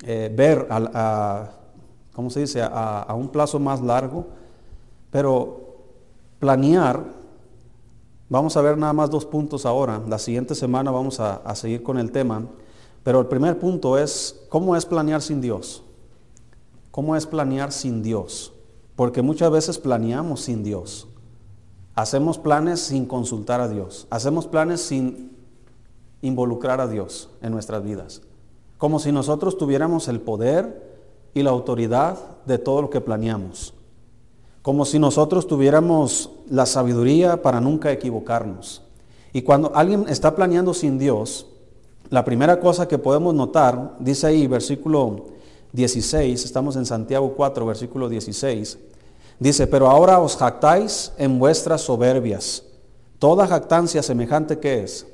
eh, 0.04 0.32
ver 0.34 0.68
a, 0.70 1.50
¿cómo 2.14 2.30
se 2.30 2.40
dice?, 2.40 2.62
a, 2.62 3.12
un 3.16 3.28
plazo 3.30 3.58
más 3.58 3.80
largo. 3.80 4.26
Pero 5.10 5.78
planear, 6.38 7.02
vamos 8.28 8.56
a 8.56 8.62
ver 8.62 8.78
nada 8.78 8.92
más 8.92 9.10
dos 9.10 9.26
puntos 9.26 9.66
ahora. 9.66 10.00
La 10.06 10.18
siguiente 10.20 10.54
semana 10.54 10.92
vamos 10.92 11.18
a 11.18 11.54
seguir 11.56 11.82
con 11.82 11.98
el 11.98 12.12
tema. 12.12 12.42
Pero 13.02 13.20
el 13.20 13.26
primer 13.26 13.58
punto 13.58 13.98
es, 13.98 14.40
¿cómo 14.48 14.76
es 14.76 14.84
planear 14.84 15.22
sin 15.22 15.40
Dios? 15.40 15.82
¿Cómo 16.90 17.16
es 17.16 17.26
planear 17.26 17.72
sin 17.72 18.02
Dios? 18.02 18.52
Porque 18.96 19.22
muchas 19.22 19.50
veces 19.50 19.78
planeamos 19.78 20.40
sin 20.40 20.64
Dios. 20.64 21.06
Hacemos 21.94 22.38
planes 22.38 22.80
sin 22.80 23.06
consultar 23.06 23.60
a 23.60 23.68
Dios. 23.68 24.06
Hacemos 24.10 24.46
planes 24.46 24.80
sin 24.80 25.36
involucrar 26.22 26.80
a 26.80 26.88
Dios 26.88 27.30
en 27.42 27.52
nuestras 27.52 27.82
vidas. 27.82 28.22
Como 28.76 28.98
si 28.98 29.12
nosotros 29.12 29.58
tuviéramos 29.58 30.08
el 30.08 30.20
poder 30.20 30.88
y 31.34 31.42
la 31.42 31.50
autoridad 31.50 32.18
de 32.46 32.58
todo 32.58 32.82
lo 32.82 32.90
que 32.90 33.00
planeamos. 33.00 33.74
Como 34.62 34.84
si 34.84 34.98
nosotros 34.98 35.46
tuviéramos 35.46 36.30
la 36.48 36.66
sabiduría 36.66 37.42
para 37.42 37.60
nunca 37.60 37.90
equivocarnos. 37.90 38.82
Y 39.32 39.42
cuando 39.42 39.74
alguien 39.74 40.06
está 40.08 40.34
planeando 40.34 40.74
sin 40.74 40.98
Dios, 40.98 41.46
la 42.10 42.24
primera 42.24 42.58
cosa 42.58 42.88
que 42.88 42.98
podemos 42.98 43.34
notar, 43.34 43.96
dice 43.98 44.26
ahí 44.26 44.46
versículo 44.46 45.26
16, 45.72 46.44
estamos 46.44 46.76
en 46.76 46.86
Santiago 46.86 47.34
4, 47.36 47.66
versículo 47.66 48.08
16, 48.08 48.78
dice, 49.38 49.66
pero 49.66 49.90
ahora 49.90 50.18
os 50.18 50.36
jactáis 50.36 51.12
en 51.18 51.38
vuestras 51.38 51.82
soberbias. 51.82 52.64
Toda 53.18 53.46
jactancia 53.46 54.02
semejante 54.02 54.58
que 54.58 54.84
es, 54.84 55.06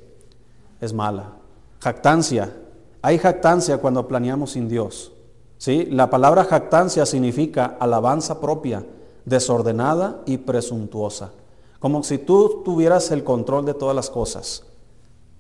es 0.81 0.93
mala. 0.93 1.33
Jactancia, 1.81 2.55
hay 3.03 3.19
jactancia 3.19 3.79
cuando 3.79 4.07
planeamos 4.07 4.53
sin 4.53 4.69
Dios. 4.69 5.13
¿sí? 5.59 5.87
La 5.91 6.11
palabra 6.11 6.45
jactancia 6.45 7.07
significa 7.07 7.77
alabanza 7.81 8.41
propia, 8.41 8.85
desordenada 9.25 10.23
y 10.27 10.39
presuntuosa. 10.39 11.33
Como 11.81 12.03
si 12.03 12.19
tú 12.19 12.63
tuvieras 12.65 13.11
el 13.11 13.25
control 13.25 13.67
de 13.67 13.75
todas 13.75 13.97
las 13.97 14.11
cosas. 14.11 14.65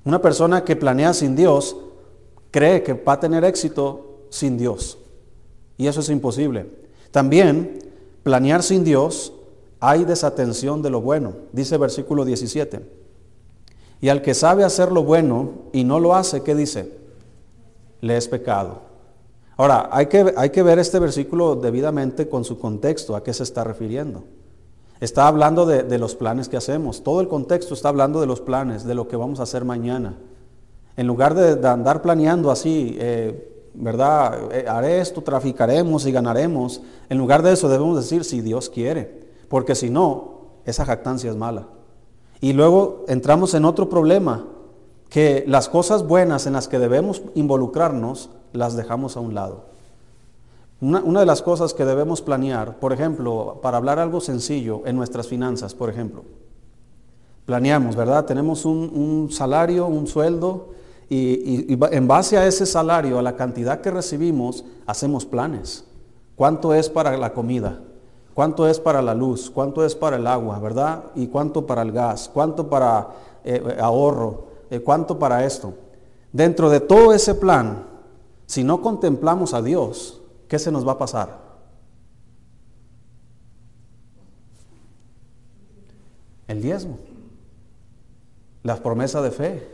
Una 0.04 0.20
persona 0.20 0.64
que 0.64 0.76
planea 0.76 1.14
sin 1.14 1.34
Dios 1.34 1.76
cree 2.50 2.82
que 2.82 2.92
va 2.92 3.14
a 3.14 3.20
tener 3.20 3.44
éxito 3.44 4.26
sin 4.28 4.58
Dios. 4.58 4.98
Y 5.76 5.86
eso 5.86 6.00
es 6.00 6.10
imposible. 6.10 6.66
También, 7.10 7.78
planear 8.22 8.62
sin 8.62 8.84
Dios, 8.84 9.32
hay 9.80 10.04
desatención 10.04 10.82
de 10.82 10.90
lo 10.90 11.00
bueno. 11.00 11.34
Dice 11.52 11.78
versículo 11.78 12.24
17. 12.24 12.80
Y 14.00 14.08
al 14.08 14.22
que 14.22 14.34
sabe 14.34 14.64
hacer 14.64 14.92
lo 14.92 15.02
bueno 15.02 15.50
y 15.72 15.84
no 15.84 16.00
lo 16.00 16.14
hace, 16.14 16.42
¿qué 16.42 16.54
dice? 16.54 16.92
Le 18.00 18.16
es 18.16 18.28
pecado. 18.28 18.82
Ahora, 19.56 19.88
hay 19.92 20.06
que, 20.06 20.34
hay 20.36 20.50
que 20.50 20.62
ver 20.62 20.78
este 20.78 20.98
versículo 20.98 21.56
debidamente 21.56 22.28
con 22.28 22.44
su 22.44 22.58
contexto, 22.58 23.16
a 23.16 23.22
qué 23.22 23.32
se 23.32 23.44
está 23.44 23.64
refiriendo. 23.64 24.24
Está 25.00 25.26
hablando 25.28 25.66
de, 25.66 25.98
los 25.98 26.14
planes 26.14 26.48
que 26.48 26.56
hacemos. 26.56 27.02
Todo 27.02 27.20
el 27.20 27.28
contexto 27.28 27.74
está 27.74 27.88
hablando 27.88 28.20
de 28.20 28.26
los 28.26 28.40
planes, 28.40 28.84
de 28.84 28.94
lo 28.94 29.08
que 29.08 29.16
vamos 29.16 29.40
a 29.40 29.42
hacer 29.42 29.64
mañana. 29.64 30.16
En 30.96 31.06
lugar 31.06 31.34
de, 31.34 31.68
andar 31.68 32.00
planeando 32.00 32.50
así, 32.50 32.96
eh, 32.98 33.70
¿verdad? 33.74 34.52
Eh, 34.52 34.66
haré 34.68 35.00
esto, 35.00 35.22
traficaremos 35.22 36.06
y 36.06 36.12
ganaremos. 36.12 36.80
En 37.08 37.18
lugar 37.18 37.42
de 37.42 37.52
eso 37.52 37.68
debemos 37.68 37.96
decir 37.96 38.24
si 38.24 38.40
Dios 38.40 38.70
quiere. 38.70 39.24
Porque 39.48 39.74
si 39.74 39.90
no, 39.90 40.34
esa 40.64 40.84
jactancia 40.84 41.30
es 41.30 41.36
mala. 41.36 41.66
Y 42.40 42.52
luego 42.52 43.04
entramos 43.08 43.54
en 43.54 43.64
otro 43.64 43.88
problema, 43.88 44.46
que 45.08 45.44
las 45.46 45.68
cosas 45.68 46.06
buenas 46.06 46.46
en 46.46 46.54
las 46.54 46.68
que 46.68 46.78
debemos 46.78 47.22
involucrarnos 47.34 48.30
las 48.52 48.76
dejamos 48.76 49.16
a 49.16 49.20
un 49.20 49.34
lado. 49.34 49.73
Una, 50.84 51.20
de 51.20 51.24
las 51.24 51.40
cosas 51.40 51.72
que 51.72 51.86
debemos 51.86 52.20
planear, 52.20 52.78
por 52.78 52.92
ejemplo, 52.92 53.58
para 53.62 53.78
hablar 53.78 53.98
algo 53.98 54.20
sencillo 54.20 54.82
en 54.84 54.96
nuestras 54.96 55.26
finanzas, 55.26 55.74
por 55.74 55.88
ejemplo, 55.88 56.24
planeamos, 57.46 57.96
¿verdad? 57.96 58.26
Tenemos 58.26 58.66
un, 58.66 59.28
salario, 59.30 59.86
un 59.86 60.06
sueldo, 60.06 60.74
y, 61.08 61.72
en 61.72 62.06
base 62.06 62.36
a 62.36 62.46
ese 62.46 62.66
salario, 62.66 63.18
a 63.18 63.22
la 63.22 63.34
cantidad 63.34 63.80
que 63.80 63.90
recibimos, 63.90 64.66
hacemos 64.84 65.24
planes. 65.24 65.86
¿Cuánto 66.36 66.74
es 66.74 66.90
para 66.90 67.16
la 67.16 67.32
comida? 67.32 67.80
¿Cuánto 68.34 68.68
es 68.68 68.78
para 68.78 69.00
la 69.00 69.14
luz? 69.14 69.48
¿Cuánto 69.48 69.86
es 69.86 69.94
para 69.94 70.16
el 70.16 70.26
agua? 70.26 70.58
¿Verdad? 70.58 71.04
¿Y 71.14 71.28
cuánto 71.28 71.66
para 71.66 71.80
el 71.80 71.92
gas? 71.92 72.30
¿Cuánto 72.30 72.68
para 72.68 73.08
eh, 73.42 73.78
ahorro? 73.80 74.48
Eh, 74.68 74.80
¿Cuánto 74.80 75.18
para 75.18 75.46
esto? 75.46 75.72
Dentro 76.30 76.68
de 76.68 76.80
todo 76.80 77.14
ese 77.14 77.34
plan, 77.34 77.86
si 78.44 78.64
no 78.64 78.82
contemplamos 78.82 79.54
a 79.54 79.62
Dios, 79.62 80.20
¿qué 80.54 80.58
se 80.60 80.70
nos 80.70 80.86
va 80.86 80.92
a 80.92 80.98
pasar? 80.98 81.36
El 86.46 86.62
diezmo, 86.62 86.96
las 88.62 88.78
promesas 88.78 89.24
de 89.24 89.32
fe. 89.32 89.68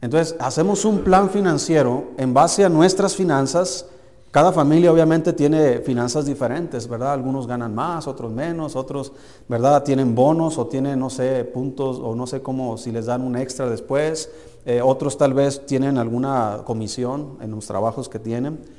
Entonces, 0.00 0.34
hacemos 0.40 0.84
un 0.84 1.04
plan 1.04 1.30
financiero 1.30 2.08
en 2.16 2.34
base 2.34 2.64
a 2.64 2.68
nuestras 2.68 3.14
finanzas. 3.14 3.86
Cada 4.32 4.50
familia 4.50 4.92
obviamente 4.92 5.32
tiene 5.32 5.78
finanzas 5.78 6.26
diferentes, 6.26 6.88
¿verdad? 6.88 7.12
Algunos 7.12 7.46
ganan 7.46 7.72
más, 7.72 8.08
otros 8.08 8.32
menos, 8.32 8.74
otros, 8.74 9.12
¿verdad? 9.48 9.84
Tienen 9.84 10.16
bonos 10.16 10.58
o 10.58 10.66
tienen, 10.66 10.98
no 10.98 11.08
sé, 11.08 11.44
puntos 11.44 12.00
o 12.02 12.16
no 12.16 12.26
sé 12.26 12.42
cómo, 12.42 12.76
si 12.78 12.90
les 12.90 13.06
dan 13.06 13.22
un 13.22 13.36
extra 13.36 13.70
después. 13.70 14.28
Eh, 14.64 14.82
otros 14.82 15.16
tal 15.16 15.34
vez 15.34 15.64
tienen 15.66 15.98
alguna 15.98 16.62
comisión 16.64 17.38
en 17.40 17.52
los 17.52 17.64
trabajos 17.64 18.08
que 18.08 18.18
tienen 18.18 18.75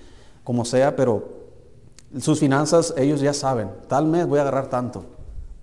como 0.47 0.63
sea, 0.63 0.95
pero 0.95 1.23
sus 2.21 2.39
finanzas 2.39 2.93
ellos 2.95 3.19
ya 3.19 3.33
saben, 3.33 3.69
tal 3.89 4.05
mes 4.05 4.25
voy 4.25 4.39
a 4.39 4.43
agarrar 4.43 4.67
tanto, 4.67 5.03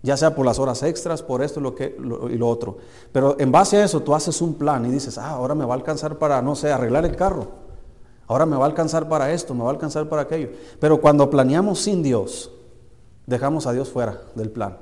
ya 0.02 0.14
sea 0.14 0.34
por 0.34 0.44
las 0.44 0.58
horas 0.58 0.82
extras, 0.82 1.22
por 1.22 1.42
esto 1.42 1.58
y 1.58 2.36
lo 2.36 2.46
otro. 2.46 2.76
Pero 3.10 3.34
en 3.40 3.50
base 3.50 3.78
a 3.78 3.84
eso 3.86 4.00
tú 4.00 4.14
haces 4.14 4.42
un 4.42 4.56
plan 4.56 4.84
y 4.84 4.90
dices, 4.90 5.16
ah, 5.16 5.30
ahora 5.30 5.54
me 5.54 5.64
va 5.64 5.72
a 5.72 5.78
alcanzar 5.78 6.18
para, 6.18 6.42
no 6.42 6.54
sé, 6.54 6.70
arreglar 6.70 7.06
el 7.06 7.16
carro, 7.16 7.46
ahora 8.26 8.44
me 8.44 8.58
va 8.58 8.64
a 8.64 8.68
alcanzar 8.68 9.08
para 9.08 9.32
esto, 9.32 9.54
me 9.54 9.62
va 9.62 9.70
a 9.70 9.72
alcanzar 9.72 10.06
para 10.06 10.20
aquello. 10.20 10.50
Pero 10.78 11.00
cuando 11.00 11.30
planeamos 11.30 11.80
sin 11.80 12.02
Dios, 12.02 12.50
dejamos 13.24 13.66
a 13.66 13.72
Dios 13.72 13.88
fuera 13.88 14.20
del 14.34 14.50
plan. 14.50 14.76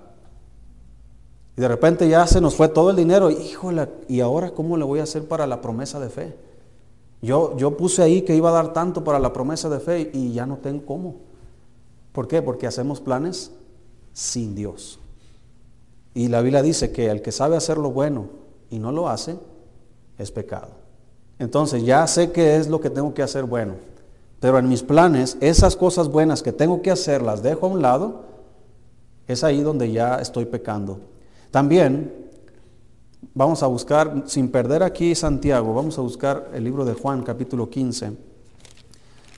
Y 1.56 1.61
de 1.61 1.68
repente 1.68 2.09
ya 2.09 2.26
se 2.26 2.40
nos 2.40 2.56
fue 2.56 2.66
todo 2.66 2.90
el 2.90 2.97
dinero, 2.97 3.30
híjole, 3.30 3.88
¿y 4.09 4.18
ahora 4.18 4.50
cómo 4.50 4.76
le 4.76 4.82
voy 4.82 4.99
a 4.99 5.04
hacer 5.04 5.28
para 5.28 5.47
la 5.47 5.61
promesa 5.61 6.00
de 6.00 6.09
fe? 6.09 6.51
Yo, 7.23 7.57
yo 7.57 7.76
puse 7.76 8.02
ahí 8.02 8.23
que 8.23 8.35
iba 8.35 8.50
a 8.50 8.52
dar 8.52 8.73
tanto 8.73 9.05
para 9.05 9.21
la 9.21 9.33
promesa 9.33 9.69
de 9.69 9.79
fe 9.79 10.11
y 10.12 10.33
ya 10.33 10.45
no 10.45 10.59
tengo 10.59 10.85
cómo. 10.85 11.14
¿Por 12.12 12.26
qué? 12.29 12.43
Porque 12.43 12.67
hacemos 12.67 13.00
planes 13.00 13.52
sin 14.12 14.55
Dios. 14.55 14.99
Y 16.14 16.29
la 16.29 16.43
Biblia 16.43 16.62
dice 16.62 16.93
que 16.93 17.09
el 17.09 17.23
que 17.23 17.33
sabe 17.33 17.57
hacer 17.57 17.79
lo 17.79 17.91
bueno 17.91 18.26
y 18.71 18.79
no 18.79 18.93
lo 18.93 19.09
hace, 19.09 19.37
es 20.19 20.31
pecado. 20.31 20.69
Entonces 21.38 21.85
ya 21.85 22.07
sé 22.07 22.33
qué 22.33 22.57
es 22.57 22.69
lo 22.69 22.81
que 22.81 22.91
tengo 22.91 23.14
que 23.14 23.23
hacer 23.23 23.45
bueno, 23.45 23.75
pero 24.41 24.59
en 24.59 24.69
mis 24.69 24.83
planes, 24.83 25.37
esas 25.41 25.76
cosas 25.76 26.09
buenas 26.09 26.43
que 26.43 26.52
tengo 26.52 26.83
que 26.83 26.91
hacer 26.91 27.23
las 27.23 27.43
dejo 27.43 27.67
a 27.67 27.71
un 27.71 27.83
lado, 27.83 28.23
es 29.26 29.45
ahí 29.45 29.62
donde 29.62 29.91
ya 29.91 30.17
estoy 30.17 30.45
pecando. 30.45 30.99
También 31.50 32.22
vamos 33.35 33.62
a 33.62 33.67
buscar, 33.67 34.25
sin 34.26 34.50
perder 34.50 34.83
aquí 34.83 35.14
Santiago, 35.14 35.75
vamos 35.75 35.99
a 35.99 36.02
buscar 36.02 36.50
el 36.52 36.64
libro 36.64 36.85
de 36.85 36.95
Juan 36.95 37.23
capítulo 37.23 37.71
15. 37.71 38.12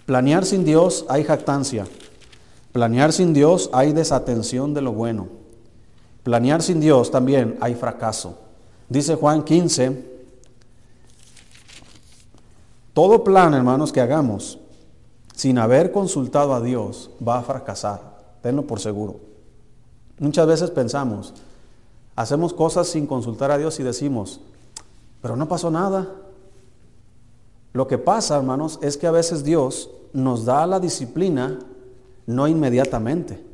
Planear 0.07 0.45
sin 0.45 0.65
Dios 0.65 1.07
hay 1.09 1.25
jactancia. 1.25 1.87
Planear 2.73 3.13
sin 3.13 3.33
Dios 3.33 3.71
hay 3.73 3.93
desatención 3.93 4.75
de 4.75 4.83
lo 4.83 4.93
bueno. 4.93 5.29
Planear 6.23 6.63
sin 6.63 6.81
Dios 6.81 7.11
también 7.11 7.57
hay 7.61 7.75
fracaso. 7.75 8.39
Dice 8.89 9.15
Juan 9.15 9.45
15, 9.45 10.15
todo 12.93 13.25
plan, 13.25 13.55
hermanos, 13.55 13.93
que 13.93 14.01
hagamos 14.01 14.59
sin 15.35 15.59
haber 15.59 15.91
consultado 15.91 16.55
a 16.55 16.61
Dios 16.61 17.11
va 17.27 17.39
a 17.39 17.43
fracasar. 17.43 18.01
Tenlo 18.41 18.67
por 18.67 18.81
seguro. 18.81 19.21
Muchas 20.19 20.47
veces 20.47 20.71
pensamos, 20.71 21.35
hacemos 22.17 22.53
cosas 22.53 22.89
sin 22.89 23.07
consultar 23.07 23.51
a 23.51 23.59
Dios 23.59 23.79
y 23.81 23.83
decimos, 23.83 24.41
pero 25.23 25.37
no 25.37 25.49
pasó 25.49 25.71
nada. 25.71 26.09
Lo 27.73 27.89
que 27.89 27.99
pasa, 27.99 28.37
hermanos, 28.37 28.79
es 28.83 28.97
que 28.97 29.07
a 29.07 29.11
veces 29.11 29.43
Dios 29.43 29.91
nos 30.13 30.45
da 30.45 30.67
la 30.67 30.81
disciplina 30.81 31.59
no 32.27 32.47
inmediatamente, 32.49 33.45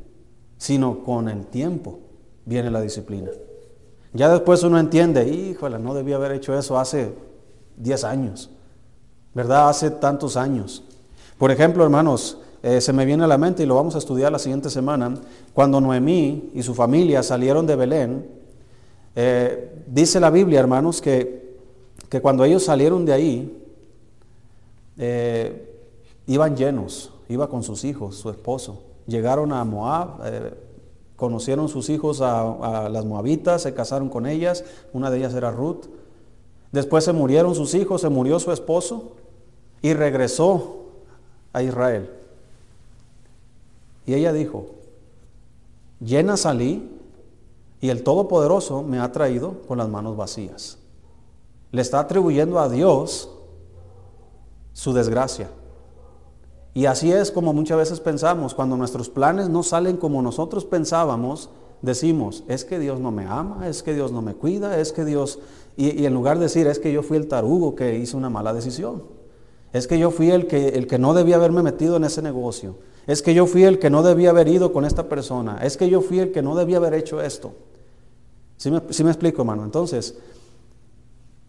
sino 0.57 1.03
con 1.03 1.27
el 1.27 1.45
tiempo 1.47 1.99
viene 2.45 2.71
la 2.71 2.81
disciplina. 2.81 3.31
Ya 4.13 4.29
después 4.29 4.63
uno 4.63 4.77
entiende, 4.77 5.27
híjole, 5.27 5.79
no 5.79 5.93
debía 5.93 6.17
haber 6.17 6.33
hecho 6.33 6.57
eso 6.57 6.77
hace 6.77 7.13
10 7.77 8.03
años, 8.03 8.49
¿verdad? 9.33 9.69
Hace 9.69 9.89
tantos 9.89 10.37
años. 10.37 10.83
Por 11.37 11.49
ejemplo, 11.49 11.83
hermanos, 11.83 12.37
eh, 12.61 12.81
se 12.81 12.93
me 12.93 13.05
viene 13.05 13.23
a 13.23 13.27
la 13.27 13.37
mente 13.37 13.63
y 13.63 13.65
lo 13.65 13.75
vamos 13.75 13.95
a 13.95 13.97
estudiar 13.97 14.31
la 14.31 14.39
siguiente 14.39 14.69
semana, 14.69 15.15
cuando 15.53 15.81
Noemí 15.81 16.51
y 16.53 16.61
su 16.61 16.75
familia 16.75 17.23
salieron 17.23 17.65
de 17.65 17.75
Belén, 17.75 18.40
eh, 19.15 19.83
dice 19.87 20.19
la 20.19 20.29
Biblia, 20.29 20.59
hermanos, 20.59 21.01
que, 21.01 21.57
que, 22.09 22.21
cuando 22.21 22.43
ellos 22.45 22.63
salieron 22.63 23.05
de 23.05 23.13
ahí, 23.13 23.63
eh, 24.97 25.67
iban 26.27 26.55
llenos, 26.55 27.11
iba 27.27 27.49
con 27.49 27.63
sus 27.63 27.83
hijos, 27.83 28.15
su 28.15 28.29
esposo. 28.29 28.83
Llegaron 29.07 29.51
a 29.51 29.63
Moab, 29.65 30.21
eh, 30.25 30.53
conocieron 31.15 31.67
sus 31.69 31.89
hijos 31.89 32.21
a, 32.21 32.89
las 32.89 33.05
moabitas, 33.05 33.63
se 33.63 33.73
casaron 33.73 34.09
con 34.09 34.25
ellas, 34.25 34.63
una 34.93 35.11
de 35.11 35.17
ellas 35.17 35.33
era 35.33 35.51
Ruth. 35.51 35.85
Después 36.71 37.03
se 37.03 37.13
murieron 37.13 37.53
sus 37.53 37.73
hijos, 37.73 38.01
se 38.01 38.09
murió 38.09 38.39
su 38.39 38.51
esposo 38.51 39.11
y 39.81 39.93
regresó 39.93 40.85
a 41.51 41.61
Israel. 41.63 42.09
Y 44.05 44.13
ella 44.13 44.31
dijo, 44.33 44.67
llena 45.99 46.37
salí 46.37 46.89
y 47.81 47.89
el 47.89 48.03
Todopoderoso 48.03 48.83
me 48.83 48.99
ha 48.99 49.11
traído 49.11 49.61
con 49.67 49.79
las 49.79 49.89
manos 49.89 50.15
vacías. 50.15 50.77
Le 51.71 51.81
está 51.81 51.99
atribuyendo 51.99 52.59
a 52.59 52.69
Dios 52.69 53.29
su 54.71 54.93
desgracia. 54.93 55.49
Y 56.73 56.85
así 56.85 57.11
es 57.11 57.31
como 57.31 57.53
muchas 57.53 57.77
veces 57.77 57.99
pensamos, 57.99 58.53
cuando 58.53 58.77
nuestros 58.77 59.09
planes 59.09 59.49
no 59.49 59.63
salen 59.63 59.97
como 59.97 60.21
nosotros 60.21 60.63
pensábamos, 60.63 61.49
decimos, 61.81 62.43
es 62.47 62.63
que 62.63 62.79
Dios 62.79 62.99
no 62.99 63.11
me 63.11 63.25
ama, 63.25 63.67
es 63.67 63.83
que 63.83 63.93
Dios 63.95 64.11
no 64.11 64.21
me 64.21 64.35
cuida, 64.35 64.79
es 64.79 64.93
que 64.93 65.03
Dios... 65.03 65.39
Y, 65.75 66.05
en 66.05 66.13
lugar 66.13 66.37
de 66.37 66.43
decir, 66.43 66.67
es 66.67 66.79
que 66.79 66.93
yo 66.93 67.01
fui 67.01 67.17
el 67.17 67.27
tarugo 67.27 67.75
que 67.75 67.97
hizo 67.97 68.15
una 68.15 68.29
mala 68.29 68.53
decisión, 68.53 69.03
es 69.73 69.87
que 69.87 69.97
yo 69.97 70.11
fui 70.11 70.29
el 70.29 70.47
que, 70.47 70.69
el 70.69 70.85
que 70.85 70.99
no 70.99 71.13
debía 71.13 71.37
haberme 71.37 71.63
metido 71.63 71.95
en 71.95 72.03
ese 72.03 72.21
negocio, 72.21 72.75
es 73.07 73.21
que 73.21 73.33
yo 73.33 73.47
fui 73.47 73.63
el 73.63 73.79
que 73.79 73.89
no 73.89 74.03
debía 74.03 74.29
haber 74.29 74.47
ido 74.47 74.71
con 74.71 74.85
esta 74.85 75.09
persona, 75.09 75.59
es 75.63 75.77
que 75.77 75.89
yo 75.89 76.01
fui 76.01 76.19
el 76.19 76.31
que 76.31 76.41
no 76.41 76.55
debía 76.55 76.77
haber 76.77 76.93
hecho 76.93 77.21
esto. 77.21 77.53
¿Sí 78.61 78.69
me, 78.69 78.79
me 78.79 79.09
explico, 79.09 79.41
hermano? 79.41 79.63
Entonces, 79.63 80.13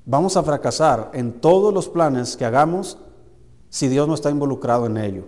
vamos 0.07 0.35
a 0.39 0.43
fracasar 0.43 1.11
en 1.13 1.43
todos 1.43 1.75
los 1.75 1.87
planes 1.91 2.39
que 2.39 2.47
hagamos 2.47 2.97
si 3.69 3.89
Dios 3.89 4.09
no 4.09 4.15
está 4.15 4.31
involucrado 4.31 4.87
en 4.87 4.97
ello. 4.97 5.25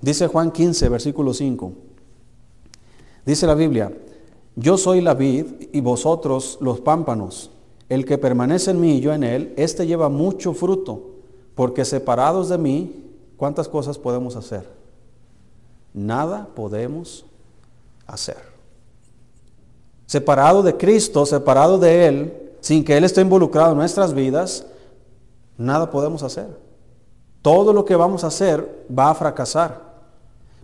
Dice 0.00 0.26
Juan 0.26 0.50
15, 0.50 0.88
versículo 0.88 1.32
5. 1.32 1.72
Dice 3.24 3.46
la 3.46 3.54
Biblia, 3.54 3.96
yo 4.56 4.76
soy 4.76 5.02
la 5.02 5.14
vid 5.14 5.46
y 5.70 5.80
vosotros 5.80 6.58
los 6.60 6.80
pámpanos. 6.80 7.52
El 7.88 8.04
que 8.06 8.18
permanece 8.18 8.72
en 8.72 8.80
mí 8.80 8.96
y 8.96 9.00
yo 9.00 9.12
en 9.12 9.22
él, 9.22 9.54
éste 9.56 9.86
lleva 9.86 10.08
mucho 10.08 10.52
fruto, 10.52 11.10
porque 11.54 11.84
separados 11.84 12.48
de 12.48 12.58
mí, 12.58 13.04
¿cuántas 13.36 13.68
cosas 13.68 13.98
podemos 13.98 14.34
hacer? 14.34 14.68
Nada 15.94 16.48
podemos 16.56 17.24
hacer. 18.08 18.49
Separado 20.10 20.64
de 20.64 20.76
Cristo, 20.76 21.24
separado 21.24 21.78
de 21.78 22.08
Él, 22.08 22.50
sin 22.58 22.82
que 22.82 22.96
Él 22.96 23.04
esté 23.04 23.20
involucrado 23.20 23.70
en 23.70 23.76
nuestras 23.78 24.12
vidas, 24.12 24.66
nada 25.56 25.88
podemos 25.88 26.24
hacer 26.24 26.48
todo 27.42 27.72
lo 27.72 27.84
que 27.84 27.94
vamos 27.94 28.24
a 28.24 28.26
hacer 28.26 28.86
va 28.90 29.10
a 29.10 29.14
fracasar. 29.14 29.88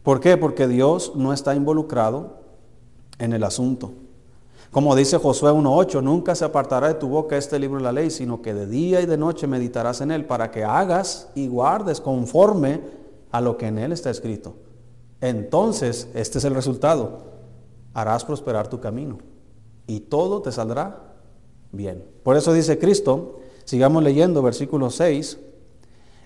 ¿Por 0.02 0.18
qué? 0.18 0.36
Porque 0.36 0.66
Dios 0.66 1.12
no 1.14 1.32
está 1.32 1.54
involucrado 1.54 2.38
en 3.20 3.34
el 3.34 3.44
asunto. 3.44 3.92
Como 4.72 4.96
dice 4.96 5.16
Josué 5.16 5.52
1.8, 5.52 6.02
nunca 6.02 6.34
se 6.34 6.44
apartará 6.44 6.88
de 6.88 6.94
tu 6.94 7.06
boca 7.06 7.36
este 7.36 7.60
libro 7.60 7.78
de 7.78 7.84
la 7.84 7.92
ley, 7.92 8.10
sino 8.10 8.42
que 8.42 8.52
de 8.52 8.66
día 8.66 9.00
y 9.00 9.06
de 9.06 9.16
noche 9.16 9.46
meditarás 9.46 10.00
en 10.00 10.10
él 10.10 10.26
para 10.26 10.50
que 10.50 10.64
hagas 10.64 11.28
y 11.36 11.46
guardes 11.46 12.00
conforme 12.00 12.80
a 13.30 13.40
lo 13.40 13.56
que 13.56 13.68
en 13.68 13.78
él 13.78 13.92
está 13.92 14.10
escrito. 14.10 14.56
Entonces, 15.20 16.08
este 16.14 16.38
es 16.38 16.44
el 16.44 16.56
resultado. 16.56 17.36
Harás 17.94 18.24
prosperar 18.24 18.66
tu 18.66 18.80
camino 18.80 19.18
y 19.86 20.00
todo 20.00 20.42
te 20.42 20.52
saldrá 20.52 21.14
bien. 21.72 22.04
Por 22.22 22.36
eso 22.36 22.52
dice 22.52 22.78
Cristo, 22.78 23.40
sigamos 23.64 24.02
leyendo 24.02 24.42
versículo 24.42 24.90
6, 24.90 25.38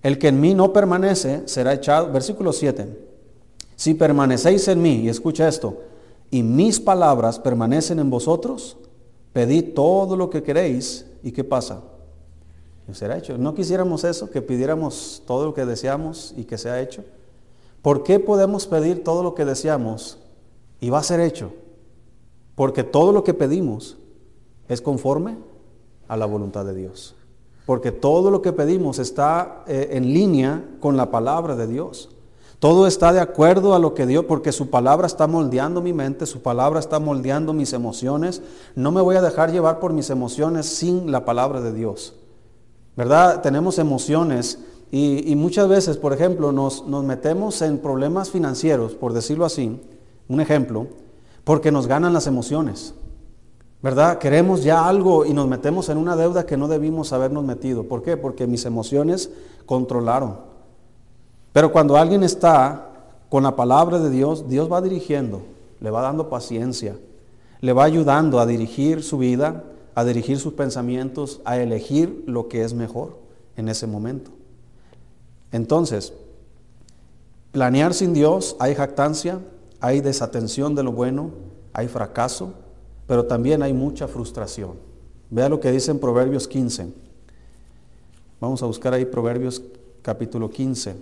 el 0.02 0.18
que 0.18 0.28
en 0.28 0.40
mí 0.40 0.54
no 0.54 0.72
permanece 0.72 1.42
será 1.46 1.74
echado, 1.74 2.10
versículo 2.10 2.52
7. 2.52 2.86
Si 3.76 3.94
permanecéis 3.94 4.68
en 4.68 4.82
mí, 4.82 4.96
y 5.00 5.08
escucha 5.08 5.48
esto, 5.48 5.82
y 6.30 6.42
mis 6.42 6.80
palabras 6.80 7.38
permanecen 7.38 7.98
en 7.98 8.10
vosotros, 8.10 8.76
pedid 9.32 9.74
todo 9.74 10.16
lo 10.16 10.30
que 10.30 10.42
queréis, 10.42 11.06
¿y 11.22 11.32
qué 11.32 11.44
pasa? 11.44 11.82
será 12.94 13.16
hecho. 13.16 13.38
¿No 13.38 13.54
quisiéramos 13.54 14.04
eso, 14.04 14.30
que 14.30 14.42
pidiéramos 14.42 15.22
todo 15.26 15.46
lo 15.46 15.54
que 15.54 15.64
deseamos 15.64 16.34
y 16.36 16.44
que 16.44 16.58
sea 16.58 16.80
hecho? 16.80 17.04
¿Por 17.82 18.02
qué 18.02 18.18
podemos 18.18 18.66
pedir 18.66 19.04
todo 19.04 19.22
lo 19.22 19.34
que 19.34 19.44
deseamos 19.44 20.18
y 20.80 20.90
va 20.90 20.98
a 20.98 21.04
ser 21.04 21.20
hecho? 21.20 21.52
Porque 22.60 22.84
todo 22.84 23.10
lo 23.12 23.24
que 23.24 23.32
pedimos 23.32 23.96
es 24.68 24.82
conforme 24.82 25.38
a 26.08 26.16
la 26.18 26.26
voluntad 26.26 26.66
de 26.66 26.74
Dios 26.74 27.14
porque 27.70 27.92
todo 27.92 28.32
lo 28.32 28.42
que 28.42 28.52
pedimos 28.52 28.98
está 28.98 29.62
eh, 29.68 29.90
en 29.92 30.12
línea 30.12 30.64
con 30.80 30.96
la 30.96 31.12
palabra 31.12 31.54
de 31.54 31.68
Dios. 31.68 32.08
Todo 32.58 32.88
está 32.88 33.12
de 33.12 33.20
acuerdo 33.20 33.76
a 33.76 33.78
lo 33.78 33.94
que 33.94 34.06
Dios, 34.06 34.24
porque 34.24 34.50
su 34.50 34.70
palabra 34.70 35.06
está 35.06 35.28
moldeando 35.28 35.80
mi 35.80 35.92
mente, 35.92 36.26
su 36.26 36.42
palabra 36.42 36.80
está 36.80 36.98
moldeando 36.98 37.52
mis 37.52 37.72
emociones. 37.72 38.42
No 38.74 38.90
me 38.90 39.00
voy 39.00 39.14
a 39.14 39.22
dejar 39.22 39.52
llevar 39.52 39.78
por 39.78 39.92
mis 39.92 40.10
emociones 40.10 40.66
sin 40.66 41.12
la 41.12 41.24
palabra 41.24 41.60
de 41.60 41.72
Dios. 41.72 42.14
¿Verdad? 42.96 43.40
Tenemos 43.40 43.78
emociones 43.78 44.58
y, 44.90 45.36
muchas 45.36 45.68
veces, 45.68 45.96
por 45.96 46.12
ejemplo, 46.12 46.50
nos, 46.50 46.84
nos 46.88 47.04
metemos 47.04 47.62
en 47.62 47.78
problemas 47.78 48.30
financieros, 48.30 48.96
por 48.96 49.12
decirlo 49.12 49.44
así, 49.44 49.80
un 50.28 50.40
ejemplo, 50.40 50.88
porque 51.50 51.72
nos 51.72 51.88
ganan 51.88 52.12
las 52.12 52.28
emociones. 52.28 52.94
¿verdad? 53.82 54.18
Queremos 54.18 54.62
ya 54.62 54.86
algo 54.86 55.26
y 55.26 55.32
nos 55.32 55.48
metemos 55.48 55.88
en 55.88 55.98
una 55.98 56.14
deuda 56.14 56.46
que 56.46 56.56
no 56.56 56.68
debimos 56.68 57.12
habernos 57.12 57.42
metido. 57.42 57.88
¿Por 57.88 58.04
qué? 58.04 58.16
Porque 58.16 58.46
mis 58.46 58.66
emociones 58.66 59.30
controlaron. 59.66 60.36
Pero 61.52 61.72
cuando 61.72 61.96
alguien 61.96 62.22
está 62.22 62.90
con 63.28 63.42
la 63.42 63.56
palabra 63.56 63.98
de 63.98 64.10
Dios, 64.10 64.48
Dios 64.48 64.70
va 64.70 64.80
dirigiendo, 64.80 65.42
le 65.80 65.90
va 65.90 66.02
dando 66.02 66.28
paciencia, 66.28 66.96
le 67.60 67.72
va 67.72 67.82
ayudando 67.82 68.38
a 68.38 68.46
dirigir 68.46 69.02
su 69.02 69.18
vida, 69.18 69.64
a 69.96 70.04
dirigir 70.04 70.38
sus 70.38 70.52
pensamientos, 70.52 71.40
a 71.44 71.56
elegir 71.56 72.22
lo 72.28 72.46
que 72.46 72.62
es 72.62 72.74
mejor 72.74 73.16
en 73.56 73.68
ese 73.68 73.88
momento. 73.88 74.30
Entonces, 75.50 76.12
planear 77.50 77.92
sin 77.92 78.14
Dios, 78.14 78.54
hay 78.60 78.76
jactancia, 78.76 79.40
hay 79.80 80.00
desatención 80.00 80.74
de 80.74 80.82
lo 80.82 80.92
bueno, 80.92 81.30
hay 81.72 81.88
fracaso, 81.88 82.52
pero 83.06 83.24
también 83.24 83.62
hay 83.62 83.72
mucha 83.72 84.06
frustración. 84.06 84.72
Vea 85.30 85.48
lo 85.48 85.60
que 85.60 85.70
dice 85.70 85.90
en 85.90 85.98
Proverbios 85.98 86.46
15. 86.46 86.92
Vamos 88.40 88.62
a 88.62 88.66
buscar 88.66 88.92
ahí 88.94 89.04
Proverbios 89.04 89.62
capítulo 90.02 90.50
15. 90.50 90.96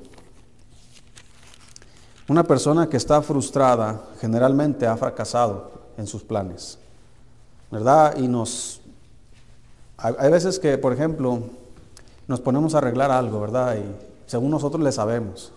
Una 2.28 2.44
persona 2.44 2.88
que 2.88 2.98
está 2.98 3.22
frustrada 3.22 4.04
generalmente 4.20 4.86
ha 4.86 4.96
fracasado 4.96 5.70
en 5.96 6.06
sus 6.06 6.22
planes, 6.22 6.78
¿verdad? 7.70 8.16
Y 8.18 8.28
nos, 8.28 8.82
hay, 9.96 10.30
veces 10.30 10.58
que, 10.58 10.76
por 10.76 10.92
ejemplo, 10.92 11.40
nos 12.26 12.40
ponemos 12.40 12.74
a 12.74 12.78
arreglar 12.78 13.10
algo, 13.10 13.40
¿verdad? 13.40 13.76
Y 13.76 13.84
según 14.26 14.50
nosotros 14.50 14.82
le 14.82 14.92
sabemos. 14.92 15.52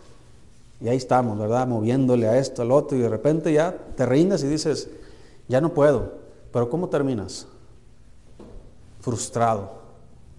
Y 0.82 0.90
ahí 0.90 0.98
estamos, 0.98 1.38
¿verdad? 1.38 1.68
Moviéndole 1.68 2.28
a 2.28 2.38
esto, 2.38 2.64
al 2.64 2.72
otro, 2.72 2.98
y 2.98 3.02
de 3.02 3.10
repente 3.10 3.54
ya 3.54 3.78
te 3.96 4.06
rindes 4.06 4.44
y 4.44 4.48
dices, 4.48 4.90
ya 5.48 5.62
no 5.62 5.74
puedo. 5.74 6.14
Pero 6.52 6.70
¿cómo 6.70 6.90
terminas? 6.90 7.48
Frustrado, 9.00 9.72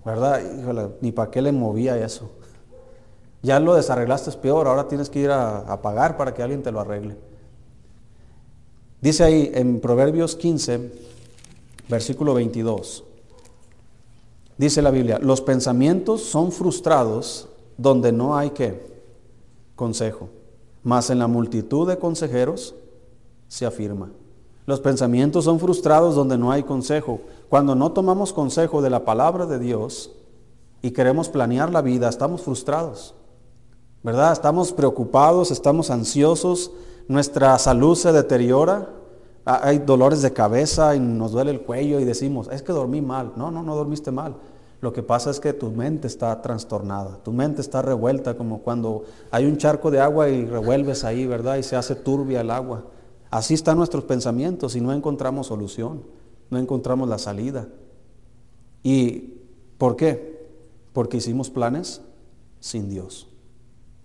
¿verdad? 0.05 0.41
Híjole, 0.59 0.89
ni 1.01 1.13
para 1.13 1.31
qué 1.31 1.41
le 1.41 1.53
movía 1.53 1.97
eso. 1.97 2.31
Ya 3.43 3.59
lo 3.61 3.75
desarreglaste 3.75 4.31
es 4.31 4.37
peor, 4.37 4.67
ahora 4.67 4.89
tienes 4.89 5.11
que 5.11 5.21
ir 5.21 5.31
a, 5.31 5.81
pagar 5.83 6.17
para 6.17 6.35
que 6.35 6.43
alguien 6.43 6.63
te 6.63 6.71
lo 6.71 6.81
arregle. 6.81 7.17
Dice 9.01 9.25
ahí 9.25 9.51
en 9.55 9.81
Proverbios 9.81 10.37
15, 10.37 10.93
versículo 11.89 12.35
22. 12.35 13.05
Dice 14.59 14.81
la 14.81 14.91
Biblia, 14.93 15.19
los 15.21 15.41
pensamientos 15.41 16.23
son 16.23 16.53
frustrados 16.53 17.49
donde 17.77 18.13
no 18.13 18.37
hay 18.37 18.51
qué? 18.51 18.92
Consejo. 19.77 20.29
Mas 20.83 21.11
en 21.11 21.19
la 21.19 21.27
multitud 21.27 21.89
de 21.89 21.99
consejeros 21.99 22.75
se 23.49 23.67
afirma. 23.67 24.11
Los 24.67 24.81
pensamientos 24.81 25.45
son 25.45 25.59
frustrados 25.59 26.15
donde 26.15 26.39
no 26.39 26.53
hay 26.53 26.63
consejo. 26.63 27.21
Cuando 27.49 27.75
no 27.75 27.93
tomamos 27.93 28.33
consejo 28.33 28.81
de 28.81 28.91
la 28.91 29.05
palabra 29.05 29.47
de 29.47 29.59
Dios 29.59 30.13
y 30.81 30.93
queremos 30.93 31.29
planear 31.29 31.71
la 31.71 31.83
vida, 31.83 32.09
estamos 32.09 32.43
frustrados. 32.43 33.15
¿Verdad? 34.03 34.33
Estamos 34.33 34.73
preocupados, 34.73 35.51
estamos 35.51 35.91
ansiosos, 35.91 36.73
nuestra 37.07 37.57
salud 37.59 37.95
se 37.95 38.13
deteriora, 38.13 38.89
hay 39.45 39.79
dolores 39.79 40.23
de 40.23 40.33
cabeza 40.33 40.95
y 40.95 41.01
nos 41.01 41.33
duele 41.33 41.51
el 41.51 41.63
cuello 41.63 42.01
y 42.01 42.05
decimos, 42.05 42.49
es 42.51 42.63
que 42.63 42.73
dormí 42.73 43.01
mal. 43.01 43.33
No, 43.37 43.51
no, 43.51 43.63
no 43.63 43.75
dormiste 43.77 44.11
mal. 44.11 44.37
Lo 44.83 44.93
que 44.93 45.05
pasa 45.05 45.31
es 45.31 45.39
que 45.39 45.53
tu 45.53 45.71
mente 45.71 46.09
está 46.09 46.43
trastornada, 46.43 47.17
tu 47.23 47.33
mente 47.33 47.61
está 47.61 47.83
revuelta 47.83 48.37
como 48.37 48.63
cuando 48.63 49.05
hay 49.31 49.47
un 49.47 49.57
charco 49.57 49.93
de 49.93 50.01
agua 50.01 50.29
y 50.29 50.45
revuelves 50.45 51.05
ahí, 51.05 51.25
¿verdad? 51.25 51.57
Y 51.57 51.63
se 51.63 51.77
hace 51.77 51.95
turbia 51.95 52.41
el 52.41 52.51
agua. 52.51 52.85
Así 53.31 53.55
están 53.55 53.79
nuestros 53.79 54.03
pensamientos 54.03 54.75
y 54.75 54.81
no 54.81 54.93
encontramos 54.93 55.47
solución, 55.47 56.03
no 56.51 56.59
encontramos 56.59 57.09
la 57.09 57.19
salida. 57.19 57.69
¿Y 58.83 59.35
por 59.79 59.95
qué? 59.95 60.51
Porque 60.93 61.19
hicimos 61.19 61.49
planes 61.49 62.03
sin 62.59 62.91
Dios. 62.91 63.29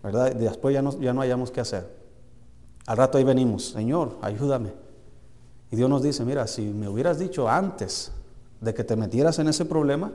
¿verdad? 0.04 0.36
Después 0.36 0.76
ya 0.76 0.84
no, 0.84 0.96
ya 1.00 1.12
no 1.12 1.22
hayamos 1.22 1.50
qué 1.50 1.60
hacer. 1.60 1.92
Al 2.86 2.98
rato 2.98 3.18
ahí 3.18 3.24
venimos, 3.24 3.70
Señor, 3.70 4.20
ayúdame. 4.22 4.74
Y 5.72 5.76
Dios 5.76 5.90
nos 5.90 6.04
dice, 6.04 6.24
mira, 6.24 6.46
si 6.46 6.62
me 6.62 6.88
hubieras 6.88 7.18
dicho 7.18 7.50
antes 7.50 8.12
de 8.62 8.76
que 8.76 8.84
te 8.84 8.96
metieras 8.96 9.40
en 9.40 9.48
ese 9.48 9.66
problema, 9.66 10.12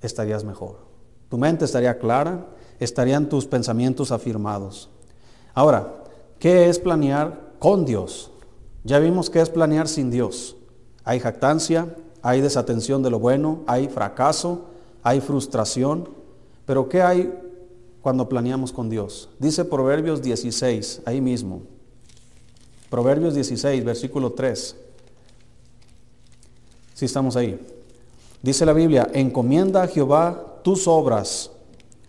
estarías 0.00 0.44
mejor. 0.44 0.78
Tu 1.28 1.38
mente 1.38 1.64
estaría 1.64 1.98
clara, 1.98 2.46
estarían 2.78 3.28
tus 3.28 3.46
pensamientos 3.46 4.12
afirmados. 4.12 4.88
Ahora, 5.54 6.04
¿qué 6.38 6.68
es 6.68 6.78
planear 6.78 7.52
con 7.58 7.84
Dios? 7.84 8.30
Ya 8.84 8.98
vimos 8.98 9.30
qué 9.30 9.40
es 9.40 9.50
planear 9.50 9.88
sin 9.88 10.10
Dios. 10.10 10.56
Hay 11.04 11.20
jactancia, 11.20 11.94
hay 12.22 12.40
desatención 12.40 13.02
de 13.02 13.10
lo 13.10 13.18
bueno, 13.18 13.60
hay 13.66 13.88
fracaso, 13.88 14.66
hay 15.02 15.20
frustración, 15.20 16.08
pero 16.66 16.88
¿qué 16.88 17.02
hay 17.02 17.32
cuando 18.02 18.28
planeamos 18.28 18.72
con 18.72 18.88
Dios. 18.88 19.28
Dice 19.38 19.64
Proverbios 19.64 20.22
16, 20.22 21.02
ahí 21.04 21.20
mismo. 21.20 21.62
Proverbios 22.88 23.34
16, 23.34 23.84
versículo 23.84 24.32
3. 24.32 24.76
Si 26.94 27.04
estamos 27.04 27.36
ahí. 27.36 27.60
Dice 28.42 28.64
la 28.64 28.72
Biblia, 28.72 29.08
encomienda 29.12 29.82
a 29.82 29.86
Jehová 29.86 30.60
tus 30.62 30.88
obras 30.88 31.50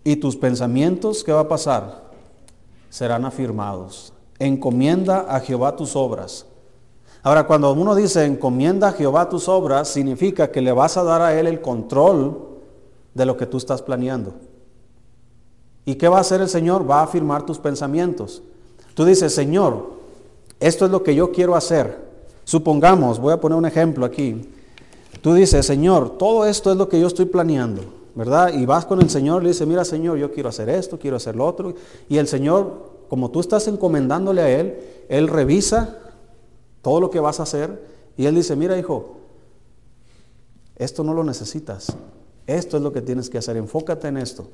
y 0.04 0.16
tus 0.16 0.36
pensamientos, 0.36 1.22
¿qué 1.24 1.32
va 1.32 1.40
a 1.40 1.48
pasar? 1.48 2.10
Serán 2.88 3.24
afirmados. 3.24 4.12
Encomienda 4.38 5.26
a 5.28 5.40
Jehová 5.40 5.76
tus 5.76 5.94
obras. 5.94 6.46
Ahora, 7.22 7.46
cuando 7.46 7.72
uno 7.72 7.94
dice 7.94 8.24
encomienda 8.24 8.88
a 8.88 8.92
Jehová 8.92 9.28
tus 9.28 9.48
obras, 9.48 9.88
significa 9.88 10.50
que 10.50 10.60
le 10.60 10.72
vas 10.72 10.96
a 10.96 11.04
dar 11.04 11.22
a 11.22 11.38
Él 11.38 11.46
el 11.46 11.60
control 11.60 12.48
de 13.14 13.26
lo 13.26 13.36
que 13.36 13.46
tú 13.46 13.58
estás 13.58 13.82
planeando. 13.82 14.34
¿Y 15.84 15.96
qué 15.96 16.08
va 16.08 16.18
a 16.18 16.22
hacer 16.22 16.40
el 16.40 16.48
Señor? 16.48 16.88
Va 16.88 17.00
a 17.00 17.04
afirmar 17.04 17.44
tus 17.44 17.58
pensamientos. 17.58 18.42
Tú 18.94 19.04
dices, 19.04 19.34
Señor, 19.34 19.92
esto 20.60 20.84
es 20.86 20.90
lo 20.90 21.02
que 21.02 21.14
yo 21.14 21.30
quiero 21.30 21.54
hacer. 21.54 22.10
Supongamos, 22.44 23.18
voy 23.18 23.32
a 23.32 23.40
poner 23.40 23.58
un 23.58 23.66
ejemplo 23.66 24.04
aquí. 24.04 24.48
Tú 25.22 25.32
dices, 25.32 25.64
Señor, 25.64 26.18
todo 26.18 26.44
esto 26.44 26.70
es 26.70 26.76
lo 26.76 26.88
que 26.88 27.00
yo 27.00 27.06
estoy 27.06 27.24
planeando, 27.24 27.82
¿verdad? 28.14 28.52
Y 28.52 28.66
vas 28.66 28.84
con 28.84 29.00
el 29.00 29.08
Señor 29.08 29.40
y 29.40 29.44
le 29.44 29.50
dices, 29.52 29.66
mira, 29.66 29.84
Señor, 29.84 30.18
yo 30.18 30.30
quiero 30.30 30.50
hacer 30.50 30.68
esto, 30.68 30.98
quiero 30.98 31.16
hacer 31.16 31.34
lo 31.34 31.46
otro. 31.46 31.74
Y 32.10 32.18
el 32.18 32.28
Señor, 32.28 32.90
como 33.08 33.30
tú 33.30 33.40
estás 33.40 33.66
encomendándole 33.68 34.42
a 34.42 34.50
Él, 34.50 34.78
Él 35.08 35.28
revisa 35.28 35.96
todo 36.82 37.00
lo 37.00 37.08
que 37.08 37.20
vas 37.20 37.40
a 37.40 37.44
hacer 37.44 37.82
y 38.18 38.26
Él 38.26 38.34
dice, 38.34 38.56
mira, 38.56 38.78
hijo, 38.78 39.16
esto 40.76 41.02
no 41.04 41.14
lo 41.14 41.24
necesitas. 41.24 41.96
Esto 42.46 42.76
es 42.76 42.82
lo 42.82 42.92
que 42.92 43.00
tienes 43.00 43.30
que 43.30 43.38
hacer. 43.38 43.56
Enfócate 43.56 44.08
en 44.08 44.18
esto. 44.18 44.48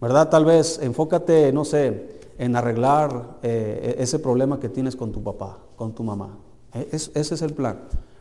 ¿verdad? 0.00 0.28
Tal 0.28 0.44
vez 0.44 0.78
enfócate, 0.82 1.52
no 1.52 1.64
sé, 1.64 2.20
en 2.38 2.54
arreglar 2.56 3.38
eh, 3.42 3.96
e-, 3.98 4.02
ese 4.02 4.18
problema 4.18 4.60
que 4.60 4.68
tienes 4.68 4.94
con 4.96 5.12
tu 5.12 5.22
papá, 5.22 5.58
con 5.76 5.92
tu 5.92 6.04
mamá. 6.04 6.38
E-, 6.72 6.88
ese 6.92 7.20
es 7.20 7.42
el 7.42 7.52
plan. 7.52 7.78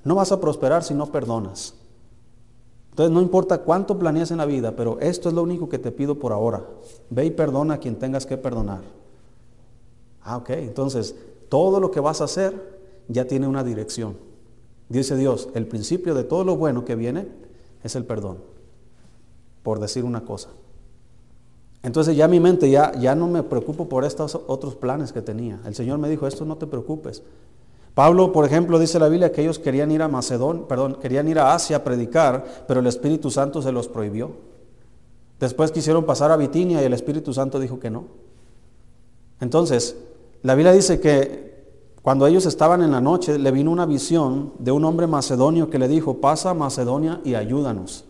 No 0.08 0.16
vas 0.16 0.32
a 0.32 0.40
prosperar 0.40 0.86
si 0.86 0.94
no 0.94 1.08
perdonas. 1.08 1.74
Entonces 2.92 3.14
no 3.14 3.22
importa 3.22 3.58
cuánto 3.58 4.00
planeas 4.00 4.32
en 4.32 4.38
la 4.38 4.46
vida, 4.46 4.74
pero 4.74 4.98
esto 5.02 5.28
es 5.28 5.36
lo 5.36 5.44
único 5.44 5.68
que 5.68 5.80
te 5.80 5.92
pido 5.92 6.16
por 6.18 6.32
ahora. 6.32 6.64
Ve 7.10 7.26
y 7.26 7.32
perdona 7.32 7.74
a 7.74 7.78
quien 7.78 7.98
tengas 7.98 8.26
que 8.26 8.38
perdonar. 8.38 8.80
Ah, 10.24 10.38
ok. 10.38 10.52
Entonces, 10.52 11.14
todo 11.50 11.82
lo 11.82 11.92
que 11.92 12.00
vas 12.00 12.22
a 12.22 12.24
hacer 12.24 12.80
ya 13.10 13.26
tiene 13.26 13.50
una 13.50 13.66
dirección. 13.66 14.16
Dice 14.88 15.18
Dios, 15.18 15.50
el 15.56 15.68
principio 15.68 16.16
de 16.16 16.24
todo 16.24 16.46
lo 16.46 16.56
bueno 16.56 16.86
que 16.86 16.96
viene 16.96 17.28
es 17.84 17.98
el 17.98 18.06
perdón, 18.06 18.38
por 19.62 19.82
decir 19.82 20.06
una 20.06 20.24
cosa. 20.24 20.52
Entonces 21.84 22.16
ya 22.16 22.30
mi 22.30 22.40
mente 22.40 22.70
ya, 22.70 22.94
ya 22.98 23.14
no 23.14 23.28
me 23.28 23.44
preocupo 23.44 23.90
por 23.90 24.06
estos 24.06 24.40
otros 24.48 24.74
planes 24.74 25.12
que 25.12 25.22
tenía. 25.22 25.60
El 25.66 25.76
Señor 25.76 26.00
me 26.00 26.08
dijo, 26.08 26.28
esto 26.28 26.46
no 26.46 26.56
te 26.56 26.66
preocupes. 26.66 27.24
Pablo, 27.98 28.32
por 28.32 28.46
ejemplo, 28.46 28.78
dice 28.78 29.00
la 29.00 29.10
Biblia 29.10 29.32
que 29.32 29.42
ellos 29.42 29.58
querían 29.58 29.90
ir 29.90 30.04
a 30.04 30.08
Macedón, 30.08 30.66
perdón, 30.68 31.00
querían 31.02 31.28
ir 31.30 31.40
a 31.40 31.56
Asia 31.56 31.78
a 31.78 31.84
predicar, 31.84 32.46
pero 32.68 32.80
el 32.80 32.86
Espíritu 32.86 33.32
Santo 33.32 33.60
se 33.60 33.72
los 33.72 33.88
prohibió. 33.88 34.34
Después 35.40 35.72
quisieron 35.72 36.06
pasar 36.06 36.30
a 36.30 36.38
Bitinia 36.38 36.80
y 36.80 36.86
el 36.86 36.94
Espíritu 36.94 37.34
Santo 37.34 37.60
dijo 37.60 37.80
que 37.80 37.90
no. 37.90 38.04
Entonces, 39.42 39.98
la 40.44 40.54
Biblia 40.54 40.74
dice 40.74 41.00
que 41.00 41.66
cuando 42.04 42.28
ellos 42.28 42.46
estaban 42.46 42.84
en 42.84 42.92
la 42.92 43.02
noche, 43.02 43.40
le 43.40 43.50
vino 43.50 43.72
una 43.72 43.88
visión 43.88 44.54
de 44.60 44.72
un 44.72 44.86
hombre 44.86 45.08
macedonio 45.08 45.72
que 45.72 45.80
le 45.80 45.88
dijo, 45.88 46.18
pasa 46.18 46.52
a 46.52 46.54
Macedonia 46.54 47.20
y 47.24 47.34
ayúdanos. 47.34 48.06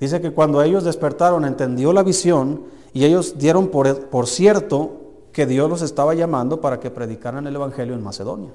Dice 0.00 0.22
que 0.22 0.30
cuando 0.30 0.62
ellos 0.62 0.82
despertaron 0.82 1.44
entendió 1.44 1.92
la 1.92 2.02
visión 2.02 2.62
y 2.94 3.04
ellos 3.04 3.36
dieron 3.36 3.68
por, 3.68 4.06
por, 4.06 4.26
cierto 4.26 5.05
que 5.36 5.44
Dios 5.44 5.68
los 5.68 5.82
estaba 5.82 6.14
llamando 6.14 6.62
para 6.62 6.80
que 6.80 6.90
predicaran 6.90 7.46
el 7.46 7.54
Evangelio 7.54 7.92
en 7.92 8.02
Macedonia. 8.02 8.48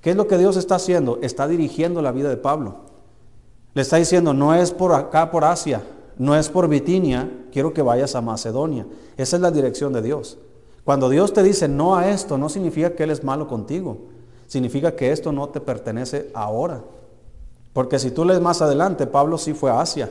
¿Qué 0.00 0.10
es 0.10 0.16
lo 0.16 0.26
que 0.26 0.38
Dios 0.38 0.56
está 0.56 0.74
haciendo? 0.74 1.20
Está 1.22 1.46
dirigiendo 1.46 2.02
la 2.02 2.10
vida 2.10 2.28
de 2.28 2.36
Pablo. 2.36 2.78
Le 3.74 3.82
está 3.82 3.96
diciendo, 3.96 4.34
no 4.34 4.52
es 4.52 4.72
por 4.72 4.92
acá, 4.92 5.30
por 5.30 5.44
Asia, 5.44 5.84
no 6.18 6.34
es 6.34 6.48
por 6.48 6.66
Bitinia, 6.66 7.30
quiero 7.52 7.72
que 7.72 7.82
vayas 7.82 8.16
a 8.16 8.22
Macedonia. 8.22 8.88
Esa 9.16 9.36
es 9.36 9.40
la 9.40 9.52
dirección 9.52 9.92
de 9.92 10.02
Dios. 10.02 10.38
Cuando 10.82 11.08
Dios 11.10 11.32
te 11.32 11.44
dice 11.44 11.68
no 11.68 11.94
a 11.94 12.10
esto, 12.10 12.36
no 12.36 12.48
significa 12.48 12.90
que 12.96 13.04
Él 13.04 13.10
es 13.10 13.22
malo 13.22 13.46
contigo. 13.46 13.98
Significa 14.48 14.96
que 14.96 15.12
esto 15.12 15.30
no 15.30 15.50
te 15.50 15.60
pertenece 15.60 16.32
ahora. 16.34 16.82
Porque 17.72 18.00
si 18.00 18.10
tú 18.10 18.24
lees 18.24 18.40
más 18.40 18.60
adelante, 18.60 19.06
Pablo 19.06 19.38
sí 19.38 19.54
fue 19.54 19.70
a 19.70 19.80
Asia. 19.80 20.10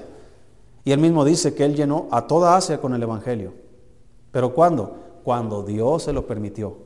Y 0.85 0.93
él 0.93 1.01
mismo 1.01 1.25
dice 1.25 1.53
que 1.53 1.65
él 1.65 1.75
llenó 1.75 2.07
a 2.09 2.25
toda 2.25 2.55
Asia 2.55 2.79
con 2.79 2.93
el 2.93 3.03
Evangelio. 3.03 3.51
¿Pero 4.31 4.53
cuándo? 4.53 5.08
Cuando 5.29 5.61
Dios 5.61 6.01
se 6.01 6.13
lo 6.13 6.25
permitió. 6.25 6.77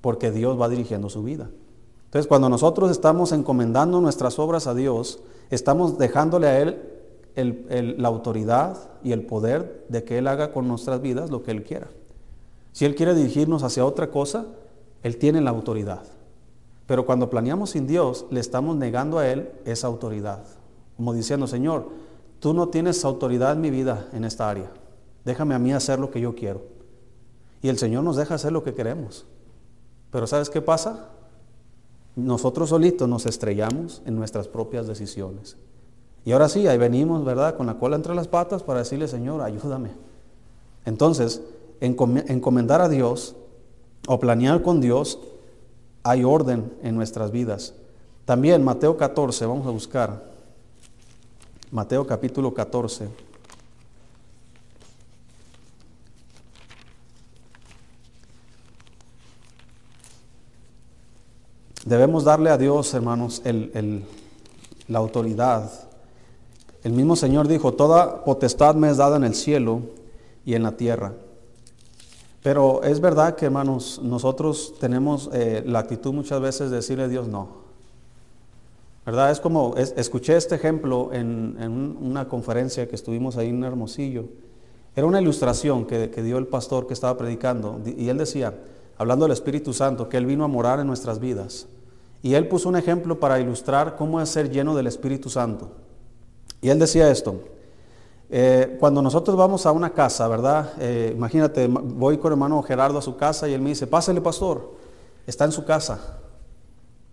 Porque 0.00 0.30
Dios 0.30 0.58
va 0.58 0.70
dirigiendo 0.70 1.10
su 1.10 1.22
vida. 1.22 1.50
Entonces, 2.06 2.26
cuando 2.26 2.48
nosotros 2.48 2.90
estamos 2.90 3.32
encomendando 3.32 4.00
nuestras 4.00 4.38
obras 4.38 4.66
a 4.66 4.72
Dios, 4.72 5.20
estamos 5.50 5.98
dejándole 5.98 6.46
a 6.46 6.60
Él 6.60 6.82
la 7.98 8.08
autoridad 8.08 8.78
y 9.04 9.12
el 9.12 9.26
poder 9.26 9.84
de 9.90 10.02
que 10.02 10.16
Él 10.16 10.28
haga 10.28 10.50
con 10.50 10.66
nuestras 10.66 11.02
vidas 11.02 11.28
lo 11.28 11.42
que 11.42 11.50
Él 11.50 11.62
quiera. 11.62 11.88
Si 12.72 12.86
Él 12.86 12.94
quiere 12.94 13.14
dirigirnos 13.14 13.62
hacia 13.62 13.84
otra 13.84 14.10
cosa, 14.10 14.46
Él 15.02 15.18
tiene 15.18 15.42
la 15.42 15.50
autoridad. 15.50 16.04
Pero 16.86 17.04
cuando 17.04 17.28
planeamos 17.28 17.70
sin 17.70 17.86
Dios, 17.86 18.24
le 18.30 18.40
estamos 18.40 18.76
negando 18.76 19.18
a 19.18 19.28
Él 19.28 19.50
esa 19.66 19.88
autoridad. 19.88 20.42
Como 20.96 21.12
diciendo, 21.12 21.46
Señor, 21.46 21.88
Tú 22.40 22.54
no 22.54 22.68
tienes 22.68 23.04
autoridad 23.04 23.52
en 23.52 23.60
mi 23.60 23.70
vida 23.70 24.08
en 24.12 24.24
esta 24.24 24.48
área. 24.48 24.70
Déjame 25.24 25.54
a 25.54 25.58
mí 25.58 25.72
hacer 25.72 25.98
lo 25.98 26.10
que 26.10 26.20
yo 26.20 26.34
quiero. 26.36 26.62
Y 27.62 27.68
el 27.68 27.78
Señor 27.78 28.04
nos 28.04 28.16
deja 28.16 28.34
hacer 28.34 28.52
lo 28.52 28.62
que 28.62 28.74
queremos. 28.74 29.26
Pero 30.10 30.26
¿sabes 30.26 30.50
qué 30.50 30.62
pasa? 30.62 31.08
Nosotros 32.16 32.70
solitos 32.70 33.08
nos 33.08 33.26
estrellamos 33.26 34.02
en 34.06 34.16
nuestras 34.16 34.48
propias 34.48 34.86
decisiones. 34.86 35.56
Y 36.24 36.32
ahora 36.32 36.48
sí, 36.48 36.66
ahí 36.66 36.78
venimos, 36.78 37.24
¿verdad? 37.24 37.56
Con 37.56 37.66
la 37.66 37.78
cola 37.78 37.96
entre 37.96 38.14
las 38.14 38.28
patas 38.28 38.62
para 38.62 38.80
decirle, 38.80 39.08
Señor, 39.08 39.40
ayúdame. 39.40 39.90
Entonces, 40.84 41.42
encomendar 41.80 42.80
a 42.80 42.88
Dios 42.88 43.36
o 44.06 44.18
planear 44.18 44.62
con 44.62 44.80
Dios, 44.80 45.18
hay 46.02 46.24
orden 46.24 46.72
en 46.82 46.96
nuestras 46.96 47.30
vidas. 47.30 47.74
También 48.24 48.64
Mateo 48.64 48.96
14, 48.96 49.46
vamos 49.46 49.66
a 49.66 49.70
buscar. 49.70 50.22
Mateo 51.70 52.06
capítulo 52.06 52.52
14. 52.52 53.27
Debemos 61.88 62.24
darle 62.24 62.50
a 62.50 62.58
Dios, 62.58 62.92
hermanos, 62.92 63.42
la 64.88 64.98
autoridad. 64.98 65.72
El 66.84 66.92
mismo 66.92 67.16
Señor 67.16 67.48
dijo, 67.48 67.72
toda 67.72 68.24
potestad 68.24 68.74
me 68.74 68.90
es 68.90 68.98
dada 68.98 69.16
en 69.16 69.24
el 69.24 69.34
cielo 69.34 69.80
y 70.44 70.52
en 70.52 70.64
la 70.64 70.72
tierra. 70.72 71.14
Pero 72.42 72.82
es 72.82 73.00
verdad 73.00 73.36
que, 73.36 73.46
hermanos, 73.46 74.02
nosotros 74.02 74.74
tenemos 74.78 75.30
eh, 75.32 75.62
la 75.64 75.78
actitud 75.78 76.12
muchas 76.12 76.42
veces 76.42 76.68
de 76.68 76.76
decirle 76.76 77.04
a 77.04 77.08
Dios 77.08 77.26
no. 77.26 77.48
¿Verdad? 79.06 79.30
Es 79.30 79.40
como, 79.40 79.74
escuché 79.78 80.36
este 80.36 80.56
ejemplo 80.56 81.08
en, 81.14 81.96
una 82.02 82.28
conferencia 82.28 82.86
que 82.86 82.96
estuvimos 82.96 83.38
ahí 83.38 83.48
en 83.48 83.64
Hermosillo. 83.64 84.26
Era 84.94 85.06
una 85.06 85.22
ilustración 85.22 85.86
que, 85.86 86.10
que 86.10 86.22
dio 86.22 86.36
el 86.36 86.48
pastor 86.48 86.86
que 86.86 86.92
estaba 86.92 87.16
predicando. 87.16 87.80
Y 87.86 88.10
él 88.10 88.18
decía, 88.18 88.52
hablando 88.98 89.24
del 89.24 89.32
Espíritu 89.32 89.72
Santo, 89.72 90.10
que 90.10 90.18
Él 90.18 90.26
vino 90.26 90.44
a 90.44 90.48
morar 90.48 90.80
en 90.80 90.86
nuestras 90.86 91.18
vidas. 91.18 91.66
Y 92.22 92.34
él 92.34 92.48
puso 92.48 92.68
un 92.68 92.76
ejemplo 92.76 93.20
para 93.20 93.40
ilustrar 93.40 93.96
cómo 93.96 94.20
es 94.20 94.28
ser 94.28 94.50
lleno 94.50 94.74
del 94.74 94.86
Espíritu 94.86 95.30
Santo. 95.30 95.70
Y 96.60 96.70
él 96.70 96.78
decía 96.78 97.10
esto, 97.10 97.40
eh, 98.30 98.76
cuando 98.78 99.00
nosotros 99.00 99.36
vamos 99.36 99.64
a 99.64 99.72
una 99.72 99.90
casa, 99.90 100.28
¿verdad? 100.28 100.72
Eh, 100.80 101.12
imagínate, 101.14 101.66
voy 101.68 102.18
con 102.18 102.32
hermano 102.32 102.62
Gerardo 102.62 102.98
a 102.98 103.02
su 103.02 103.16
casa 103.16 103.48
y 103.48 103.54
él 103.54 103.62
me 103.62 103.70
dice, 103.70 103.86
pásale 103.86 104.20
pastor, 104.20 104.74
está 105.26 105.44
en 105.44 105.52
su 105.52 105.64
casa. 105.64 106.18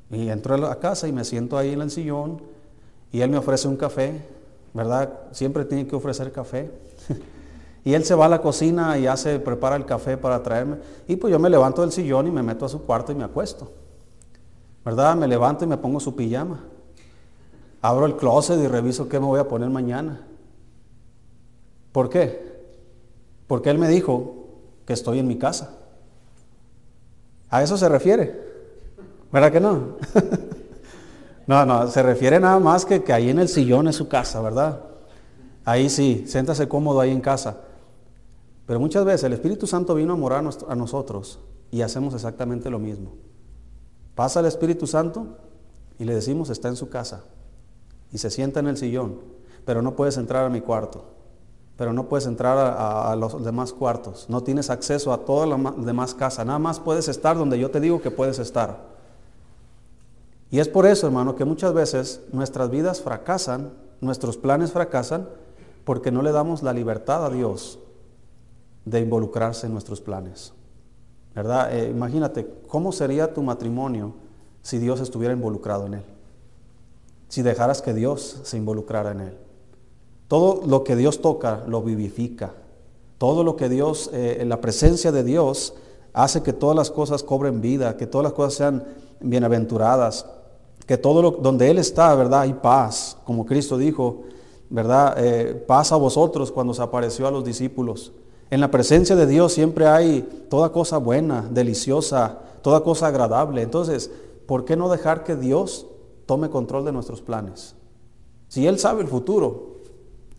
Y 0.10 0.30
entro 0.30 0.56
a 0.56 0.58
la 0.58 0.80
casa 0.80 1.08
y 1.08 1.12
me 1.12 1.24
siento 1.24 1.58
ahí 1.58 1.74
en 1.74 1.82
el 1.82 1.92
sillón 1.92 2.42
y 3.12 3.22
él 3.22 3.30
me 3.30 3.38
ofrece 3.38 3.68
un 3.68 3.78
café, 3.78 4.22
¿verdad? 4.74 5.10
Siempre 5.32 5.66
tiene 5.66 5.88
que 5.88 5.96
ofrecer 5.96 6.32
café. 6.32 6.72
y 7.86 7.94
él 7.94 8.04
se 8.04 8.16
va 8.16 8.26
a 8.26 8.30
la 8.30 8.42
cocina 8.42 8.98
y 8.98 9.08
hace, 9.08 9.40
prepara 9.40 9.76
el 9.76 9.86
café 9.86 10.18
para 10.18 10.44
traerme. 10.44 10.78
Y 11.08 11.16
pues 11.16 11.32
yo 11.32 11.40
me 11.40 11.50
levanto 11.50 11.82
del 11.82 11.92
sillón 11.92 12.28
y 12.28 12.32
me 12.32 12.44
meto 12.44 12.66
a 12.66 12.70
su 12.70 12.82
cuarto 12.84 13.12
y 13.12 13.16
me 13.16 13.24
acuesto. 13.24 13.72
¿Verdad? 14.86 15.16
Me 15.16 15.28
levanto 15.28 15.66
y 15.66 15.68
me 15.68 15.78
pongo 15.78 16.00
su 16.00 16.16
pijama. 16.16 16.64
Abro 17.82 18.06
el 18.06 18.16
closet 18.16 18.60
y 18.60 18.68
reviso 18.68 19.10
qué 19.10 19.20
me 19.20 19.26
voy 19.26 19.40
a 19.40 19.48
poner 19.48 19.70
mañana. 19.70 20.22
¿Por 21.92 22.10
qué? 22.10 22.64
Porque 23.48 23.72
Él 23.72 23.80
me 23.80 23.88
dijo 23.88 24.46
que 24.86 24.94
estoy 24.94 25.20
en 25.20 25.28
mi 25.28 25.38
casa. 25.38 25.76
A 27.50 27.64
eso 27.64 27.78
se 27.78 27.90
refiere. 27.90 28.46
¿Verdad 29.32 29.52
que 29.52 29.60
no? 29.60 29.98
no, 31.48 31.66
no, 31.66 31.88
se 31.88 32.04
refiere 32.04 32.40
nada 32.40 32.60
más 32.60 32.86
que 32.86 33.04
que 33.04 33.12
ahí 33.14 33.30
en 33.30 33.40
el 33.40 33.50
sillón 33.50 33.88
es 33.88 33.96
su 33.96 34.08
casa, 34.08 34.42
¿verdad? 34.42 34.82
Ahí 35.64 35.90
sí, 35.90 36.26
siéntase 36.28 36.68
cómodo 36.68 37.00
ahí 37.00 37.12
en 37.12 37.22
casa. 37.22 37.58
Pero 38.68 38.80
muchas 38.80 39.06
veces 39.06 39.24
el 39.24 39.34
Espíritu 39.34 39.68
Santo 39.68 39.96
vino 39.96 40.14
a 40.14 40.16
morar 40.16 40.44
a 40.68 40.76
nosotros 40.76 41.40
y 41.72 41.82
hacemos 41.82 42.14
exactamente 42.14 42.70
lo 42.70 42.80
mismo. 42.80 43.14
Pasa 44.16 44.40
el 44.40 44.46
Espíritu 44.46 44.88
Santo 44.88 45.28
y 46.00 46.06
le 46.06 46.16
decimos, 46.16 46.50
está 46.50 46.70
en 46.70 46.78
su 46.78 46.90
casa. 46.90 47.24
Y 48.12 48.18
se 48.18 48.30
sienta 48.30 48.62
en 48.62 48.68
el 48.68 48.78
sillón, 48.78 49.20
pero 49.66 49.82
no 49.82 49.96
puedes 49.96 50.18
entrar 50.18 50.46
a 50.46 50.50
mi 50.50 50.62
cuarto, 50.62 51.04
pero 51.76 51.92
no 51.92 52.08
puedes 52.08 52.26
entrar 52.26 52.58
a, 52.58 53.14
los 53.18 53.44
demás 53.44 53.74
cuartos, 53.74 54.28
no 54.30 54.42
tienes 54.42 54.70
acceso 54.70 55.12
a 55.12 55.26
toda 55.26 55.46
la 55.46 55.74
demás 55.78 56.14
casa, 56.14 56.46
nada 56.46 56.60
más 56.60 56.80
puedes 56.80 57.10
estar 57.10 57.38
donde 57.38 57.60
yo 57.60 57.72
te 57.72 57.82
digo 57.82 58.02
que 58.02 58.12
puedes 58.12 58.40
estar. 58.40 58.96
Y 60.50 60.60
es 60.60 60.70
por 60.70 60.86
eso, 60.86 61.08
hermano, 61.08 61.36
que 61.36 61.44
muchas 61.44 61.74
veces 61.74 62.22
nuestras 62.32 62.70
vidas 62.70 63.02
fracasan, 63.02 63.74
nuestros 64.00 64.38
planes 64.38 64.72
fracasan, 64.72 65.28
porque 65.84 66.12
no 66.12 66.22
le 66.22 66.32
damos 66.32 66.64
la 66.64 66.72
libertad 66.72 67.26
a 67.26 67.30
Dios 67.30 67.80
de 68.86 69.02
involucrarse 69.02 69.68
en 69.68 69.74
nuestros 69.74 70.00
planes. 70.00 70.54
¿Verdad? 71.36 71.78
Eh, 71.78 71.90
imagínate, 71.90 72.48
¿cómo 72.68 72.94
sería 72.94 73.34
tu 73.34 73.44
matrimonio 73.44 74.14
si 74.62 74.80
Dios 74.80 75.02
estuviera 75.02 75.34
involucrado 75.34 75.86
en 75.86 75.96
él? 75.96 76.04
Si 77.28 77.42
dejaras 77.42 77.82
que 77.82 77.94
Dios 77.94 78.40
se 78.44 78.58
involucrara 78.58 79.12
en 79.12 79.20
él. 79.20 79.38
Todo 80.30 80.62
lo 80.66 80.84
que 80.86 80.96
Dios 80.96 81.22
toca 81.22 81.64
lo 81.68 81.82
vivifica. 81.82 82.54
Todo 83.18 83.44
lo 83.44 83.58
que 83.58 83.68
Dios, 83.68 84.10
eh, 84.14 84.44
la 84.48 84.62
presencia 84.62 85.12
de 85.12 85.24
Dios, 85.24 85.74
hace 86.14 86.42
que 86.42 86.54
todas 86.54 86.76
las 86.76 86.90
cosas 86.90 87.22
cobren 87.22 87.60
vida, 87.60 87.98
que 87.98 88.08
todas 88.08 88.24
las 88.24 88.34
cosas 88.34 88.54
sean 88.54 88.84
bienaventuradas, 89.20 90.26
que 90.86 90.98
todo 90.98 91.22
lo 91.22 91.32
donde 91.32 91.70
Él 91.70 91.78
está, 91.78 92.16
¿verdad? 92.16 92.42
Hay 92.42 92.54
paz, 92.54 93.18
como 93.26 93.46
Cristo 93.46 93.78
dijo, 93.78 94.24
¿verdad? 94.70 95.16
Eh, 95.18 95.54
paz 95.68 95.92
a 95.92 95.98
vosotros 95.98 96.52
cuando 96.52 96.74
se 96.74 96.82
apareció 96.82 97.28
a 97.28 97.32
los 97.32 97.44
discípulos. 97.44 98.14
En 98.50 98.62
la 98.62 98.72
presencia 98.72 99.16
de 99.16 99.26
Dios 99.26 99.54
siempre 99.54 99.88
hay 99.88 100.22
toda 100.50 100.72
cosa 100.72 100.98
buena, 100.98 101.48
deliciosa, 101.50 102.40
toda 102.62 102.82
cosa 102.82 103.08
agradable. 103.08 103.62
Entonces, 103.62 104.12
¿por 104.46 104.66
qué 104.66 104.76
no 104.76 104.90
dejar 104.90 105.24
que 105.24 105.36
Dios 105.36 105.88
tome 106.26 106.50
control 106.50 106.86
de 106.86 106.92
nuestros 106.92 107.22
planes? 107.22 107.76
Si 108.48 108.68
Él 108.68 108.78
sabe 108.78 109.02
el 109.02 109.08
futuro, 109.08 109.78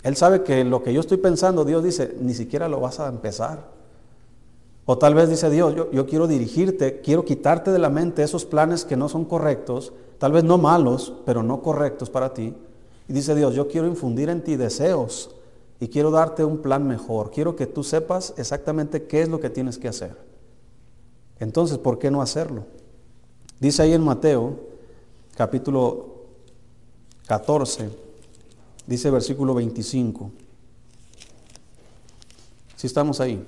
Él 0.03 0.17
sabe 0.17 0.43
que 0.43 0.65
lo 0.65 0.83
que 0.83 0.93
yo 0.93 1.01
estoy 1.01 1.19
pensando, 1.19 1.65
Dios 1.65 1.83
dice, 1.83 2.17
ni 2.21 2.35
siquiera 2.35 2.69
lo 2.69 2.81
vas 2.81 3.01
a 3.01 3.09
empezar. 3.09 3.75
O 4.85 4.97
tal 4.99 5.15
vez 5.15 5.29
dice 5.29 5.51
Dios, 5.51 5.75
yo, 5.75 5.91
yo 5.91 6.07
quiero 6.07 6.29
dirigirte, 6.29 7.01
quiero 7.01 7.25
quitarte 7.25 7.73
de 7.73 7.81
la 7.81 7.91
mente 7.91 8.23
esos 8.23 8.45
planes 8.45 8.85
que 8.85 8.97
no 8.97 9.09
son 9.09 9.25
correctos, 9.25 9.93
tal 10.19 10.31
vez 10.31 10.45
no 10.45 10.59
malos, 10.59 11.13
pero 11.25 11.43
no 11.43 11.61
correctos 11.61 12.09
para 12.09 12.33
ti. 12.33 12.55
Y 13.09 13.13
dice 13.13 13.35
Dios, 13.35 13.55
yo 13.55 13.67
quiero 13.67 13.89
infundir 13.89 14.29
en 14.29 14.45
ti 14.45 14.55
deseos 14.55 15.31
y 15.81 15.89
quiero 15.89 16.11
darte 16.11 16.45
un 16.45 16.59
plan 16.59 16.87
mejor. 16.87 17.31
Quiero 17.31 17.57
que 17.57 17.67
tú 17.67 17.85
sepas 17.85 18.35
exactamente 18.37 19.07
qué 19.07 19.23
es 19.23 19.29
lo 19.29 19.41
que 19.41 19.51
tienes 19.51 19.79
que 19.79 19.89
hacer. 19.89 20.17
Entonces, 21.39 21.79
¿por 21.79 21.99
qué 21.99 22.11
no 22.11 22.23
hacerlo? 22.23 22.65
Dice 23.61 23.83
ahí 23.83 23.93
en 23.93 24.03
Mateo, 24.03 24.59
capítulo 25.37 26.25
14, 27.27 27.91
dice 28.87 29.11
versículo 29.11 29.55
25. 29.55 30.31
Si 32.77 32.87
estamos 32.87 33.21
ahí. 33.21 33.45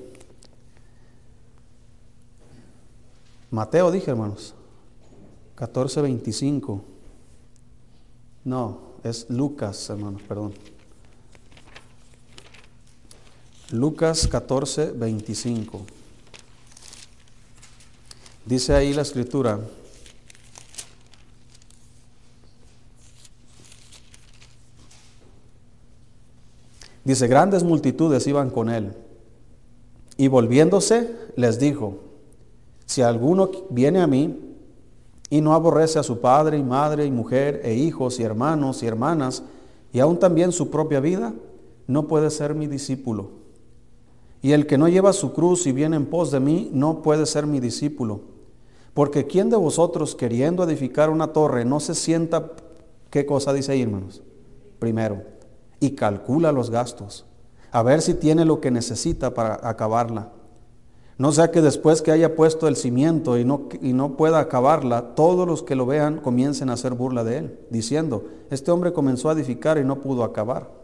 Mateo 3.51 3.91
dije, 3.91 4.11
hermanos. 4.11 4.55
14, 5.55 6.03
25. 6.03 6.85
No, 8.45 8.81
es 9.03 9.29
Lucas, 9.29 9.91
hermanos, 9.91 10.23
perdón. 10.23 10.55
Lucas 13.71 14.27
14, 14.27 14.93
25. 14.93 15.81
Dice 18.47 18.75
ahí 18.75 18.95
la 18.95 19.03
escritura, 19.03 19.61
dice, 27.05 27.29
grandes 27.29 27.63
multitudes 27.63 28.27
iban 28.27 28.49
con 28.49 28.71
él. 28.71 28.95
Y 30.17 30.29
volviéndose, 30.29 31.15
les 31.37 31.59
dijo, 31.59 31.99
si 32.87 33.03
alguno 33.03 33.51
viene 33.69 34.01
a 34.01 34.07
mí 34.07 34.57
y 35.29 35.43
no 35.43 35.53
aborrece 35.53 35.99
a 35.99 36.03
su 36.03 36.21
padre 36.23 36.57
y 36.57 36.63
madre 36.63 37.05
y 37.05 37.11
mujer 37.11 37.61
e 37.63 37.75
hijos 37.75 38.19
y 38.19 38.23
hermanos 38.23 38.83
y 38.83 38.87
hermanas, 38.87 39.43
y 39.93 40.01
aún 40.01 40.19
también 40.19 40.53
su 40.53 40.71
propia 40.71 41.01
vida, 41.01 41.35
no 41.87 42.09
puede 42.09 42.31
ser 42.31 42.55
mi 42.55 42.67
discípulo. 42.67 43.48
Y 44.41 44.53
el 44.53 44.67
que 44.67 44.79
no 44.79 44.89
lleva 44.89 45.13
su 45.13 45.33
cruz 45.33 45.67
y 45.67 45.73
viene 45.73 45.97
en 45.97 46.07
pos 46.07 46.31
de 46.31 46.41
mí, 46.41 46.71
no 46.73 47.03
puede 47.03 47.27
ser 47.27 47.47
mi 47.47 47.61
discípulo. 47.61 48.21
Porque 48.95 49.27
¿quién 49.27 49.51
de 49.51 49.57
vosotros 49.57 50.15
queriendo 50.15 50.65
edificar 50.65 51.11
una 51.11 51.33
torre 51.33 51.65
no 51.65 51.81
se 51.81 51.95
sienta, 51.95 52.53
qué 53.11 53.27
cosa 53.27 53.53
dice 53.53 53.73
ahí, 53.73 53.83
hermanos? 53.83 54.23
Primero, 54.79 55.23
y 55.81 55.91
calcula 55.91 56.53
los 56.53 56.71
gastos, 56.71 57.25
a 57.71 57.83
ver 57.83 58.03
si 58.03 58.15
tiene 58.15 58.45
lo 58.45 58.61
que 58.61 58.71
necesita 58.71 59.35
para 59.35 59.61
acabarla. 59.69 60.33
No 61.19 61.33
sea 61.33 61.51
que 61.51 61.61
después 61.61 62.01
que 62.01 62.13
haya 62.13 62.37
puesto 62.37 62.69
el 62.69 62.77
cimiento 62.77 63.39
y 63.39 63.45
no, 63.45 63.69
y 63.83 63.93
no 63.93 64.17
pueda 64.17 64.39
acabarla, 64.39 65.17
todos 65.17 65.49
los 65.49 65.65
que 65.65 65.75
lo 65.75 65.85
vean 65.85 66.19
comiencen 66.19 66.71
a 66.71 66.75
hacer 66.75 66.95
burla 66.95 67.25
de 67.25 67.39
él, 67.39 67.59
diciendo, 67.71 68.27
este 68.51 68.71
hombre 68.71 68.93
comenzó 68.93 69.29
a 69.29 69.33
edificar 69.33 69.79
y 69.79 69.85
no 69.85 70.01
pudo 70.01 70.23
acabar. 70.23 70.78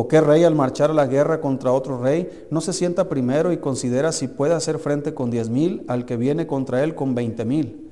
¿O 0.00 0.06
qué 0.06 0.20
rey 0.20 0.44
al 0.44 0.54
marchar 0.54 0.92
a 0.92 0.94
la 0.94 1.08
guerra 1.08 1.40
contra 1.40 1.72
otro 1.72 2.00
rey 2.00 2.46
no 2.52 2.60
se 2.60 2.72
sienta 2.72 3.08
primero 3.08 3.50
y 3.50 3.56
considera 3.56 4.12
si 4.12 4.28
puede 4.28 4.54
hacer 4.54 4.78
frente 4.78 5.12
con 5.12 5.28
diez 5.28 5.48
mil 5.48 5.84
al 5.88 6.04
que 6.04 6.16
viene 6.16 6.46
contra 6.46 6.84
él 6.84 6.94
con 6.94 7.16
veinte 7.16 7.44
mil? 7.44 7.90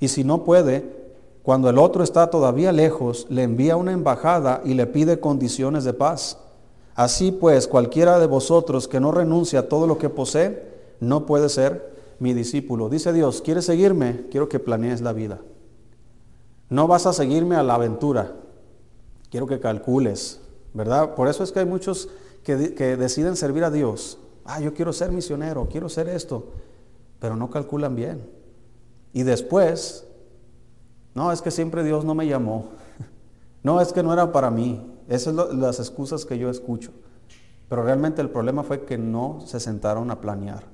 Y 0.00 0.08
si 0.08 0.24
no 0.24 0.42
puede, 0.42 0.86
cuando 1.42 1.68
el 1.68 1.76
otro 1.76 2.02
está 2.02 2.30
todavía 2.30 2.72
lejos, 2.72 3.26
le 3.28 3.42
envía 3.42 3.76
una 3.76 3.92
embajada 3.92 4.62
y 4.64 4.72
le 4.72 4.86
pide 4.86 5.20
condiciones 5.20 5.84
de 5.84 5.92
paz. 5.92 6.38
Así 6.94 7.30
pues, 7.30 7.68
cualquiera 7.68 8.18
de 8.18 8.26
vosotros 8.26 8.88
que 8.88 8.98
no 8.98 9.12
renuncia 9.12 9.58
a 9.58 9.68
todo 9.68 9.86
lo 9.86 9.98
que 9.98 10.08
posee, 10.08 10.62
no 10.98 11.26
puede 11.26 11.50
ser 11.50 11.94
mi 12.20 12.32
discípulo. 12.32 12.88
Dice 12.88 13.12
Dios, 13.12 13.42
¿quieres 13.42 13.66
seguirme? 13.66 14.22
Quiero 14.30 14.48
que 14.48 14.60
planees 14.60 15.02
la 15.02 15.12
vida. 15.12 15.40
No 16.70 16.88
vas 16.88 17.04
a 17.04 17.12
seguirme 17.12 17.56
a 17.56 17.62
la 17.62 17.74
aventura. 17.74 18.32
Quiero 19.30 19.46
que 19.46 19.60
calcules, 19.60 20.40
¿verdad? 20.74 21.14
Por 21.14 21.28
eso 21.28 21.42
es 21.42 21.52
que 21.52 21.60
hay 21.60 21.66
muchos 21.66 22.08
que, 22.42 22.74
que 22.74 22.96
deciden 22.96 23.36
servir 23.36 23.64
a 23.64 23.70
Dios. 23.70 24.18
Ah, 24.44 24.60
yo 24.60 24.74
quiero 24.74 24.92
ser 24.92 25.10
misionero, 25.10 25.68
quiero 25.70 25.88
ser 25.88 26.08
esto, 26.08 26.48
pero 27.18 27.36
no 27.36 27.48
calculan 27.48 27.96
bien. 27.96 28.28
Y 29.14 29.22
después, 29.22 30.06
no, 31.14 31.32
es 31.32 31.40
que 31.40 31.50
siempre 31.50 31.82
Dios 31.84 32.04
no 32.04 32.14
me 32.14 32.26
llamó. 32.26 32.68
No, 33.62 33.80
es 33.80 33.94
que 33.94 34.02
no 34.02 34.12
era 34.12 34.30
para 34.30 34.50
mí. 34.50 34.94
Esas 35.08 35.34
son 35.34 35.58
las 35.58 35.78
excusas 35.78 36.26
que 36.26 36.36
yo 36.36 36.50
escucho. 36.50 36.90
Pero 37.66 37.82
realmente 37.82 38.20
el 38.20 38.28
problema 38.28 38.62
fue 38.62 38.84
que 38.84 38.98
no 38.98 39.38
se 39.46 39.58
sentaron 39.58 40.10
a 40.10 40.20
planear. 40.20 40.64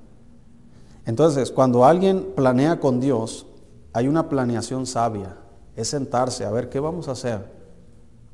Entonces, 1.06 1.52
cuando 1.52 1.84
alguien 1.84 2.32
planea 2.34 2.80
con 2.80 2.98
Dios, 2.98 3.46
hay 3.92 4.08
una 4.08 4.28
planeación 4.28 4.86
sabia. 4.86 5.36
Es 5.76 5.86
sentarse 5.86 6.44
a 6.44 6.50
ver 6.50 6.68
qué 6.68 6.80
vamos 6.80 7.06
a 7.06 7.12
hacer. 7.12 7.59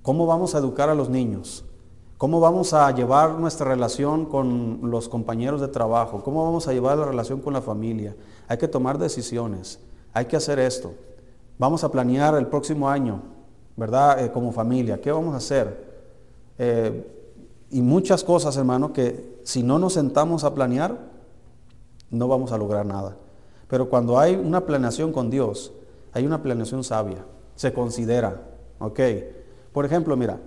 ¿Cómo 0.06 0.24
vamos 0.24 0.54
a 0.54 0.58
educar 0.58 0.88
a 0.88 0.94
los 0.94 1.08
niños? 1.08 1.64
¿Cómo 2.16 2.38
vamos 2.38 2.72
a 2.74 2.88
llevar 2.92 3.40
nuestra 3.40 3.66
relación 3.66 4.26
con 4.26 4.78
los 4.84 5.08
compañeros 5.08 5.60
de 5.60 5.66
trabajo? 5.66 6.22
¿Cómo 6.22 6.44
vamos 6.44 6.68
a 6.68 6.72
llevar 6.72 6.96
la 6.96 7.06
relación 7.06 7.40
con 7.40 7.52
la 7.52 7.60
familia? 7.60 8.14
Hay 8.46 8.56
que 8.56 8.68
tomar 8.68 8.98
decisiones. 8.98 9.80
Hay 10.12 10.26
que 10.26 10.36
hacer 10.36 10.60
esto. 10.60 10.94
Vamos 11.58 11.82
a 11.82 11.90
planear 11.90 12.36
el 12.36 12.46
próximo 12.46 12.88
año, 12.88 13.20
¿verdad? 13.74 14.24
Eh, 14.24 14.30
como 14.30 14.52
familia. 14.52 15.00
¿Qué 15.00 15.10
vamos 15.10 15.34
a 15.34 15.38
hacer? 15.38 15.76
Eh, 16.56 17.64
y 17.72 17.82
muchas 17.82 18.22
cosas, 18.22 18.56
hermano, 18.56 18.92
que 18.92 19.40
si 19.42 19.64
no 19.64 19.80
nos 19.80 19.94
sentamos 19.94 20.44
a 20.44 20.54
planear, 20.54 20.96
no 22.12 22.28
vamos 22.28 22.52
a 22.52 22.58
lograr 22.58 22.86
nada. 22.86 23.16
Pero 23.66 23.90
cuando 23.90 24.20
hay 24.20 24.36
una 24.36 24.66
planeación 24.66 25.12
con 25.12 25.30
Dios, 25.30 25.72
hay 26.12 26.24
una 26.24 26.44
planeación 26.44 26.84
sabia. 26.84 27.26
Se 27.56 27.72
considera, 27.72 28.40
¿ok? 28.78 29.00
Por 29.76 29.84
ejemplo, 29.84 30.16
mira, 30.16 30.40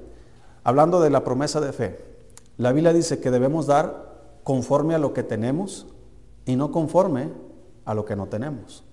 Hablando 0.64 1.00
de 1.02 1.10
la 1.10 1.24
promesa 1.24 1.62
de 1.62 1.72
fe, 1.72 1.98
la 2.58 2.72
Biblia 2.72 2.94
dice 2.94 3.20
que 3.20 3.32
debemos 3.32 3.66
dar 3.66 4.40
conforme 4.44 4.96
a 4.96 5.00
lo 5.00 5.14
que 5.14 5.24
tenemos 5.24 5.88
y 6.46 6.56
no 6.56 6.72
conforme 6.72 7.30
a 7.86 7.94
lo 7.94 8.06
que 8.06 8.16
no 8.16 8.28
tenemos. 8.28 8.84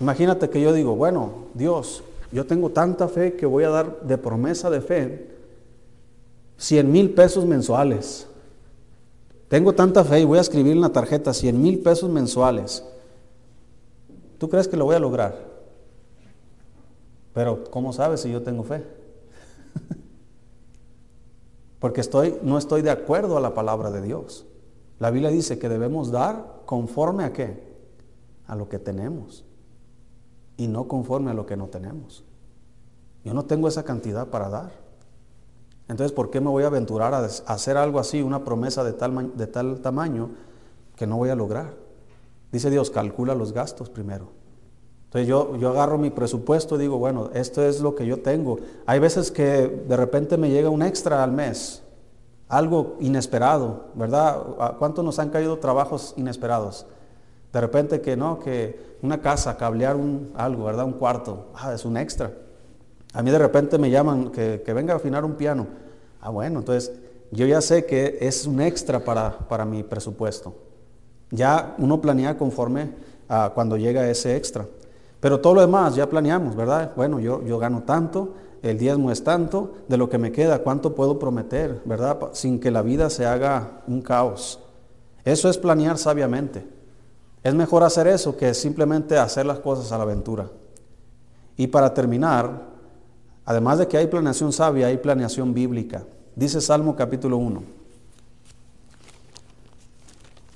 Imagínate 0.00 0.50
que 0.50 0.60
yo 0.60 0.72
digo, 0.72 0.96
bueno, 0.96 1.46
Dios, 1.54 2.02
yo 2.32 2.44
tengo 2.46 2.70
tanta 2.70 3.08
fe 3.08 3.34
que 3.34 3.46
voy 3.46 3.64
a 3.64 3.70
dar 3.70 4.00
de 4.02 4.18
promesa 4.18 4.68
de 4.68 4.80
fe 4.80 5.30
100 6.58 6.90
mil 6.90 7.10
pesos 7.14 7.46
mensuales. 7.46 8.26
Tengo 9.48 9.74
tanta 9.74 10.04
fe 10.04 10.20
y 10.20 10.24
voy 10.24 10.38
a 10.38 10.42
escribir 10.42 10.72
en 10.72 10.80
la 10.80 10.90
tarjeta 10.90 11.32
100 11.32 11.62
mil 11.62 11.78
pesos 11.80 12.10
mensuales. 12.10 12.84
¿Tú 14.38 14.48
crees 14.48 14.66
que 14.66 14.76
lo 14.76 14.86
voy 14.86 14.96
a 14.96 15.00
lograr? 15.00 15.34
Pero 17.32 17.64
¿cómo 17.70 17.92
sabes 17.92 18.20
si 18.20 18.30
yo 18.30 18.42
tengo 18.42 18.64
fe? 18.64 19.00
porque 21.78 22.00
estoy, 22.00 22.38
no 22.42 22.58
estoy 22.58 22.82
de 22.82 22.90
acuerdo 22.90 23.36
a 23.36 23.40
la 23.40 23.54
palabra 23.54 23.90
de 23.90 24.02
Dios. 24.02 24.46
La 24.98 25.10
Biblia 25.10 25.30
dice 25.30 25.58
que 25.58 25.68
debemos 25.68 26.10
dar 26.10 26.62
conforme 26.64 27.24
a 27.24 27.32
qué? 27.32 27.72
A 28.46 28.54
lo 28.54 28.68
que 28.68 28.78
tenemos 28.78 29.44
y 30.56 30.68
no 30.68 30.86
conforme 30.86 31.30
a 31.30 31.34
lo 31.34 31.46
que 31.46 31.56
no 31.56 31.68
tenemos. 31.68 32.24
Yo 33.24 33.34
no 33.34 33.44
tengo 33.44 33.68
esa 33.68 33.84
cantidad 33.84 34.28
para 34.28 34.48
dar. 34.48 34.72
Entonces, 35.88 36.12
¿por 36.12 36.30
qué 36.30 36.40
me 36.40 36.48
voy 36.48 36.64
a 36.64 36.68
aventurar 36.68 37.14
a 37.14 37.24
hacer 37.24 37.76
algo 37.76 37.98
así, 37.98 38.22
una 38.22 38.44
promesa 38.44 38.84
de 38.84 38.92
tal, 38.92 39.36
de 39.36 39.46
tal 39.46 39.80
tamaño 39.80 40.30
que 40.96 41.06
no 41.06 41.16
voy 41.16 41.30
a 41.30 41.34
lograr? 41.34 41.74
Dice 42.50 42.70
Dios, 42.70 42.90
calcula 42.90 43.34
los 43.34 43.52
gastos 43.52 43.90
primero. 43.90 44.41
Entonces 45.12 45.28
yo, 45.28 45.56
yo 45.58 45.68
agarro 45.68 45.98
mi 45.98 46.08
presupuesto 46.08 46.76
y 46.76 46.78
digo, 46.78 46.96
bueno, 46.96 47.28
esto 47.34 47.62
es 47.62 47.82
lo 47.82 47.94
que 47.94 48.06
yo 48.06 48.22
tengo. 48.22 48.58
Hay 48.86 48.98
veces 48.98 49.30
que 49.30 49.68
de 49.86 49.94
repente 49.94 50.38
me 50.38 50.48
llega 50.48 50.70
un 50.70 50.80
extra 50.80 51.22
al 51.22 51.32
mes, 51.32 51.82
algo 52.48 52.96
inesperado, 52.98 53.88
¿verdad? 53.94 54.38
¿Cuántos 54.78 55.04
nos 55.04 55.18
han 55.18 55.28
caído 55.28 55.58
trabajos 55.58 56.14
inesperados? 56.16 56.86
De 57.52 57.60
repente 57.60 58.00
que 58.00 58.16
no, 58.16 58.38
que 58.38 58.96
una 59.02 59.20
casa, 59.20 59.58
cablear 59.58 59.96
un, 59.96 60.32
algo, 60.34 60.64
¿verdad? 60.64 60.86
Un 60.86 60.94
cuarto, 60.94 61.48
ah, 61.56 61.74
es 61.74 61.84
un 61.84 61.98
extra. 61.98 62.32
A 63.12 63.22
mí 63.22 63.30
de 63.30 63.38
repente 63.38 63.76
me 63.76 63.90
llaman 63.90 64.30
que, 64.30 64.62
que 64.64 64.72
venga 64.72 64.94
a 64.94 64.96
afinar 64.96 65.26
un 65.26 65.34
piano. 65.34 65.66
Ah, 66.22 66.30
bueno, 66.30 66.60
entonces 66.60 66.90
yo 67.30 67.44
ya 67.44 67.60
sé 67.60 67.84
que 67.84 68.16
es 68.22 68.46
un 68.46 68.62
extra 68.62 69.04
para, 69.04 69.36
para 69.46 69.66
mi 69.66 69.82
presupuesto. 69.82 70.54
Ya 71.30 71.74
uno 71.76 72.00
planea 72.00 72.38
conforme 72.38 72.92
a 73.28 73.50
cuando 73.54 73.76
llega 73.76 74.08
ese 74.08 74.36
extra. 74.36 74.64
Pero 75.22 75.38
todo 75.38 75.54
lo 75.54 75.60
demás 75.60 75.94
ya 75.94 76.10
planeamos, 76.10 76.56
¿verdad? 76.56 76.94
Bueno, 76.96 77.20
yo, 77.20 77.44
yo 77.44 77.56
gano 77.56 77.84
tanto, 77.84 78.34
el 78.60 78.76
diezmo 78.76 79.12
es 79.12 79.22
tanto, 79.22 79.72
de 79.86 79.96
lo 79.96 80.08
que 80.08 80.18
me 80.18 80.32
queda, 80.32 80.64
cuánto 80.64 80.96
puedo 80.96 81.20
prometer, 81.20 81.80
¿verdad? 81.84 82.30
Sin 82.32 82.58
que 82.58 82.72
la 82.72 82.82
vida 82.82 83.08
se 83.08 83.24
haga 83.24 83.82
un 83.86 84.02
caos. 84.02 84.58
Eso 85.24 85.48
es 85.48 85.58
planear 85.58 85.96
sabiamente. 85.96 86.66
Es 87.44 87.54
mejor 87.54 87.84
hacer 87.84 88.08
eso 88.08 88.36
que 88.36 88.52
simplemente 88.52 89.16
hacer 89.16 89.46
las 89.46 89.60
cosas 89.60 89.92
a 89.92 89.96
la 89.96 90.02
aventura. 90.02 90.50
Y 91.56 91.68
para 91.68 91.94
terminar, 91.94 92.60
además 93.44 93.78
de 93.78 93.86
que 93.86 93.98
hay 93.98 94.08
planeación 94.08 94.52
sabia, 94.52 94.88
hay 94.88 94.96
planeación 94.96 95.54
bíblica. 95.54 96.02
Dice 96.34 96.60
Salmo 96.60 96.96
capítulo 96.96 97.36
1. 97.36 97.62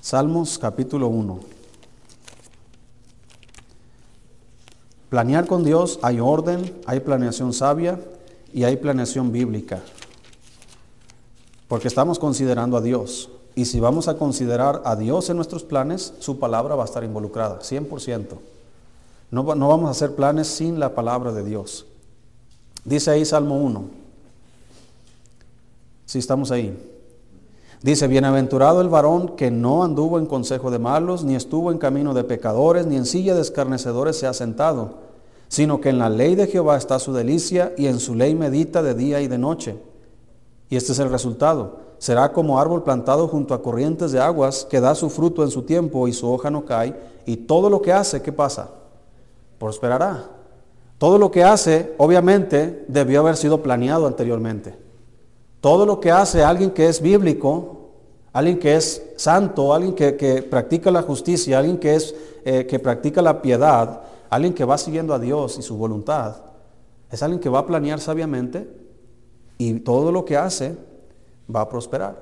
Salmos 0.01 0.59
capítulo 0.59 1.07
1. 1.07 1.56
Planear 5.09 5.47
con 5.47 5.63
Dios 5.63 5.99
hay 6.01 6.19
orden, 6.19 6.75
hay 6.85 6.99
planeación 6.99 7.53
sabia 7.53 7.99
y 8.53 8.65
hay 8.65 8.75
planeación 8.75 9.31
bíblica. 9.31 9.81
Porque 11.67 11.87
estamos 11.87 12.19
considerando 12.19 12.77
a 12.77 12.81
Dios. 12.81 13.29
Y 13.55 13.65
si 13.65 13.79
vamos 13.79 14.07
a 14.07 14.17
considerar 14.17 14.81
a 14.85 14.95
Dios 14.95 15.29
en 15.29 15.37
nuestros 15.37 15.63
planes, 15.63 16.13
su 16.19 16.39
palabra 16.39 16.75
va 16.75 16.83
a 16.83 16.85
estar 16.85 17.03
involucrada, 17.03 17.59
100%. 17.59 18.37
No, 19.31 19.55
no 19.55 19.67
vamos 19.67 19.87
a 19.87 19.91
hacer 19.91 20.15
planes 20.15 20.47
sin 20.47 20.79
la 20.79 20.93
palabra 20.93 21.31
de 21.31 21.43
Dios. 21.43 21.85
Dice 22.85 23.11
ahí 23.11 23.25
Salmo 23.25 23.57
1. 23.57 23.85
Si 26.05 26.19
estamos 26.19 26.51
ahí. 26.51 26.96
Dice, 27.81 28.07
bienaventurado 28.07 28.81
el 28.81 28.89
varón 28.89 29.35
que 29.35 29.51
no 29.51 29.83
anduvo 29.83 30.17
en 30.17 30.25
consejo 30.25 30.71
de 30.71 30.79
malos, 30.79 31.23
ni 31.23 31.35
estuvo 31.35 31.71
en 31.71 31.77
camino 31.77 32.13
de 32.13 32.23
pecadores, 32.23 32.87
ni 32.87 32.95
en 32.95 33.05
silla 33.05 33.35
de 33.35 33.41
escarnecedores 33.41 34.17
se 34.17 34.25
ha 34.25 34.33
sentado, 34.33 34.95
sino 35.47 35.79
que 35.79 35.89
en 35.89 35.99
la 35.99 36.09
ley 36.09 36.33
de 36.35 36.47
Jehová 36.47 36.75
está 36.77 36.97
su 36.97 37.13
delicia, 37.13 37.73
y 37.77 37.85
en 37.85 37.99
su 37.99 38.15
ley 38.15 38.33
medita 38.33 38.81
de 38.81 38.95
día 38.95 39.21
y 39.21 39.27
de 39.27 39.37
noche. 39.37 39.77
Y 40.69 40.75
este 40.75 40.93
es 40.93 40.99
el 40.99 41.11
resultado. 41.11 41.87
Será 41.99 42.33
como 42.33 42.59
árbol 42.59 42.83
plantado 42.83 43.27
junto 43.27 43.53
a 43.53 43.61
corrientes 43.61 44.11
de 44.11 44.19
aguas, 44.19 44.65
que 44.65 44.81
da 44.81 44.95
su 44.95 45.09
fruto 45.11 45.43
en 45.43 45.51
su 45.51 45.61
tiempo 45.61 46.07
y 46.07 46.13
su 46.13 46.31
hoja 46.31 46.49
no 46.49 46.65
cae, 46.65 46.95
y 47.27 47.37
todo 47.37 47.69
lo 47.69 47.81
que 47.81 47.93
hace, 47.93 48.23
¿qué 48.23 48.31
pasa? 48.31 48.69
Prosperará. 49.59 50.25
Todo 50.97 51.19
lo 51.19 51.29
que 51.29 51.43
hace, 51.43 51.93
obviamente, 51.99 52.85
debió 52.87 53.19
haber 53.19 53.37
sido 53.37 53.61
planeado 53.61 54.07
anteriormente. 54.07 54.86
Todo 55.67 55.85
lo 55.85 55.99
que 55.99 56.11
hace 56.11 56.45
alguien 56.45 56.71
que 56.71 56.87
es 56.87 57.01
bíblico, 57.01 57.89
alguien 58.31 58.57
que 58.57 58.77
es 58.77 59.03
santo, 59.17 59.73
alguien 59.73 59.93
que, 59.93 60.47
practica 60.49 60.89
la 60.91 61.01
justicia, 61.01 61.59
alguien 61.59 61.77
que, 61.77 61.93
es, 61.93 62.15
eh, 62.45 62.65
que 62.65 62.79
practica 62.79 63.21
la 63.21 63.41
piedad, 63.41 64.01
alguien 64.29 64.53
que 64.53 64.63
va 64.63 64.77
siguiendo 64.77 65.13
a 65.13 65.19
Dios 65.19 65.57
y 65.59 65.61
su 65.61 65.75
voluntad, 65.75 66.37
es 67.11 67.21
alguien 67.21 67.41
que 67.41 67.49
va 67.49 67.59
a 67.59 67.65
planear 67.65 67.99
sabiamente 67.99 68.65
y 69.57 69.81
todo 69.81 70.13
lo 70.13 70.23
que 70.23 70.37
hace 70.37 70.77
va 71.53 71.59
a 71.59 71.67
prosperar. 71.67 72.15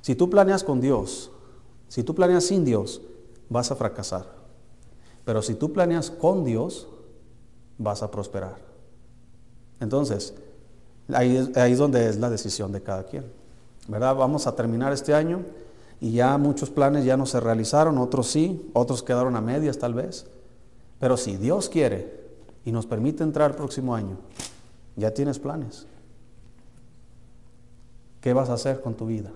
Si 0.00 0.14
tú 0.14 0.30
planeas 0.30 0.62
con 0.62 0.80
Dios, 0.80 1.32
si 1.88 2.04
tú 2.04 2.14
planeas 2.14 2.44
sin 2.44 2.64
Dios, 2.64 3.02
vas 3.48 3.72
a 3.72 3.74
fracasar. 3.74 4.24
Pero 5.24 5.42
si 5.42 5.56
tú 5.56 5.72
planeas 5.72 6.12
con 6.12 6.44
Dios, 6.44 6.86
vas 7.76 8.04
a 8.04 8.10
prosperar. 8.12 8.54
Entonces, 9.80 10.32
Ahí, 11.12 11.36
es 11.54 11.78
donde 11.78 12.08
es 12.08 12.18
la 12.18 12.30
decisión 12.30 12.72
de 12.72 12.82
cada 12.82 13.04
quien. 13.04 13.24
¿Verdad? 13.88 14.16
Vamos 14.16 14.46
a 14.46 14.56
terminar 14.56 14.92
este 14.92 15.14
año 15.14 15.42
y 16.00 16.12
ya 16.12 16.36
muchos 16.38 16.70
planes 16.70 17.04
ya 17.04 17.16
no 17.16 17.26
se 17.26 17.40
realizaron, 17.40 17.98
otros 17.98 18.26
sí, 18.26 18.68
otros 18.72 19.02
quedaron 19.02 19.36
a 19.36 19.40
medias 19.40 19.78
tal 19.78 19.94
vez. 19.94 20.26
Pero 20.98 21.16
si 21.16 21.36
Dios 21.36 21.68
quiere 21.68 22.26
y 22.64 22.72
nos 22.72 22.86
permite 22.86 23.22
entrar 23.22 23.50
el 23.50 23.56
próximo 23.56 23.94
año, 23.94 24.16
ya 24.96 25.12
tienes 25.12 25.38
planes. 25.38 25.86
¿Qué 28.20 28.32
vas 28.32 28.50
a 28.50 28.54
hacer 28.54 28.80
con 28.80 28.94
tu 28.94 29.06
vida? 29.06 29.30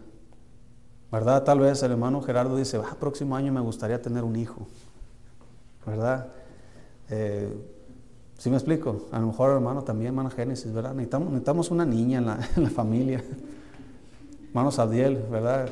¿Verdad? 1.12 1.44
Tal 1.44 1.60
vez 1.60 1.82
el 1.82 1.92
hermano 1.92 2.22
Gerardo 2.22 2.56
dice, 2.56 2.78
ah, 2.78 2.96
próximo 2.98 3.36
año 3.36 3.52
me 3.52 3.60
gustaría 3.60 4.00
tener 4.00 4.24
un 4.24 4.36
hijo. 4.36 4.66
¿Verdad? 5.86 6.28
Eh, 7.08 7.52
¿Sí 8.40 8.48
me 8.48 8.56
explico? 8.56 9.02
A 9.12 9.20
lo 9.20 9.26
mejor, 9.26 9.50
hermano, 9.50 9.82
también, 9.84 10.06
hermano 10.08 10.30
Génesis, 10.30 10.72
¿verdad? 10.72 10.94
Necesitamos, 10.94 11.28
necesitamos 11.28 11.70
una 11.70 11.84
niña 11.84 12.20
en 12.20 12.26
la, 12.26 12.48
en 12.56 12.64
la 12.64 12.70
familia. 12.70 13.22
Hermano 14.48 14.70
¿verdad? 15.30 15.68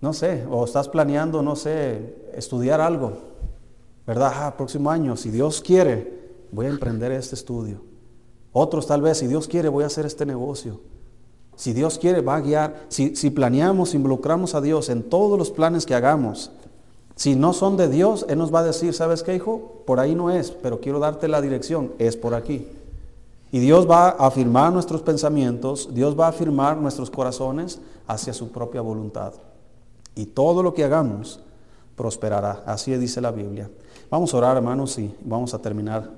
No 0.00 0.14
sé, 0.14 0.46
o 0.50 0.64
estás 0.64 0.88
planeando, 0.88 1.42
no 1.42 1.56
sé, 1.56 2.30
estudiar 2.32 2.80
algo, 2.80 3.18
¿verdad? 4.06 4.32
Ah, 4.34 4.54
próximo 4.56 4.90
año, 4.90 5.14
si 5.14 5.30
Dios 5.30 5.60
quiere, 5.60 6.10
voy 6.52 6.64
a 6.64 6.70
emprender 6.70 7.12
este 7.12 7.34
estudio. 7.34 7.82
Otros 8.54 8.86
tal 8.86 9.02
vez, 9.02 9.18
si 9.18 9.26
Dios 9.26 9.46
quiere, 9.46 9.68
voy 9.68 9.84
a 9.84 9.88
hacer 9.88 10.06
este 10.06 10.24
negocio. 10.24 10.80
Si 11.54 11.74
Dios 11.74 11.98
quiere, 11.98 12.22
va 12.22 12.36
a 12.36 12.40
guiar. 12.40 12.86
Si, 12.88 13.14
si 13.14 13.28
planeamos, 13.28 13.92
involucramos 13.92 14.54
a 14.54 14.62
Dios 14.62 14.88
en 14.88 15.02
todos 15.02 15.38
los 15.38 15.50
planes 15.50 15.84
que 15.84 15.94
hagamos, 15.94 16.50
si 17.20 17.34
no 17.34 17.52
son 17.52 17.76
de 17.76 17.90
Dios, 17.90 18.24
Él 18.30 18.38
nos 18.38 18.50
va 18.50 18.60
a 18.60 18.64
decir, 18.64 18.94
¿sabes 18.94 19.22
qué, 19.22 19.34
hijo? 19.34 19.82
Por 19.84 20.00
ahí 20.00 20.14
no 20.14 20.30
es, 20.30 20.52
pero 20.52 20.80
quiero 20.80 20.98
darte 20.98 21.28
la 21.28 21.42
dirección, 21.42 21.92
es 21.98 22.16
por 22.16 22.32
aquí. 22.32 22.66
Y 23.52 23.58
Dios 23.58 23.86
va 23.86 24.08
a 24.08 24.26
afirmar 24.28 24.72
nuestros 24.72 25.02
pensamientos, 25.02 25.90
Dios 25.92 26.18
va 26.18 26.24
a 26.24 26.30
afirmar 26.30 26.78
nuestros 26.78 27.10
corazones 27.10 27.78
hacia 28.06 28.32
su 28.32 28.50
propia 28.50 28.80
voluntad. 28.80 29.34
Y 30.14 30.24
todo 30.24 30.62
lo 30.62 30.72
que 30.72 30.82
hagamos 30.82 31.40
prosperará, 31.94 32.62
así 32.64 32.96
dice 32.96 33.20
la 33.20 33.32
Biblia. 33.32 33.68
Vamos 34.08 34.32
a 34.32 34.38
orar, 34.38 34.56
hermanos, 34.56 34.98
y 34.98 35.14
vamos 35.22 35.52
a 35.52 35.58
terminar 35.58 36.08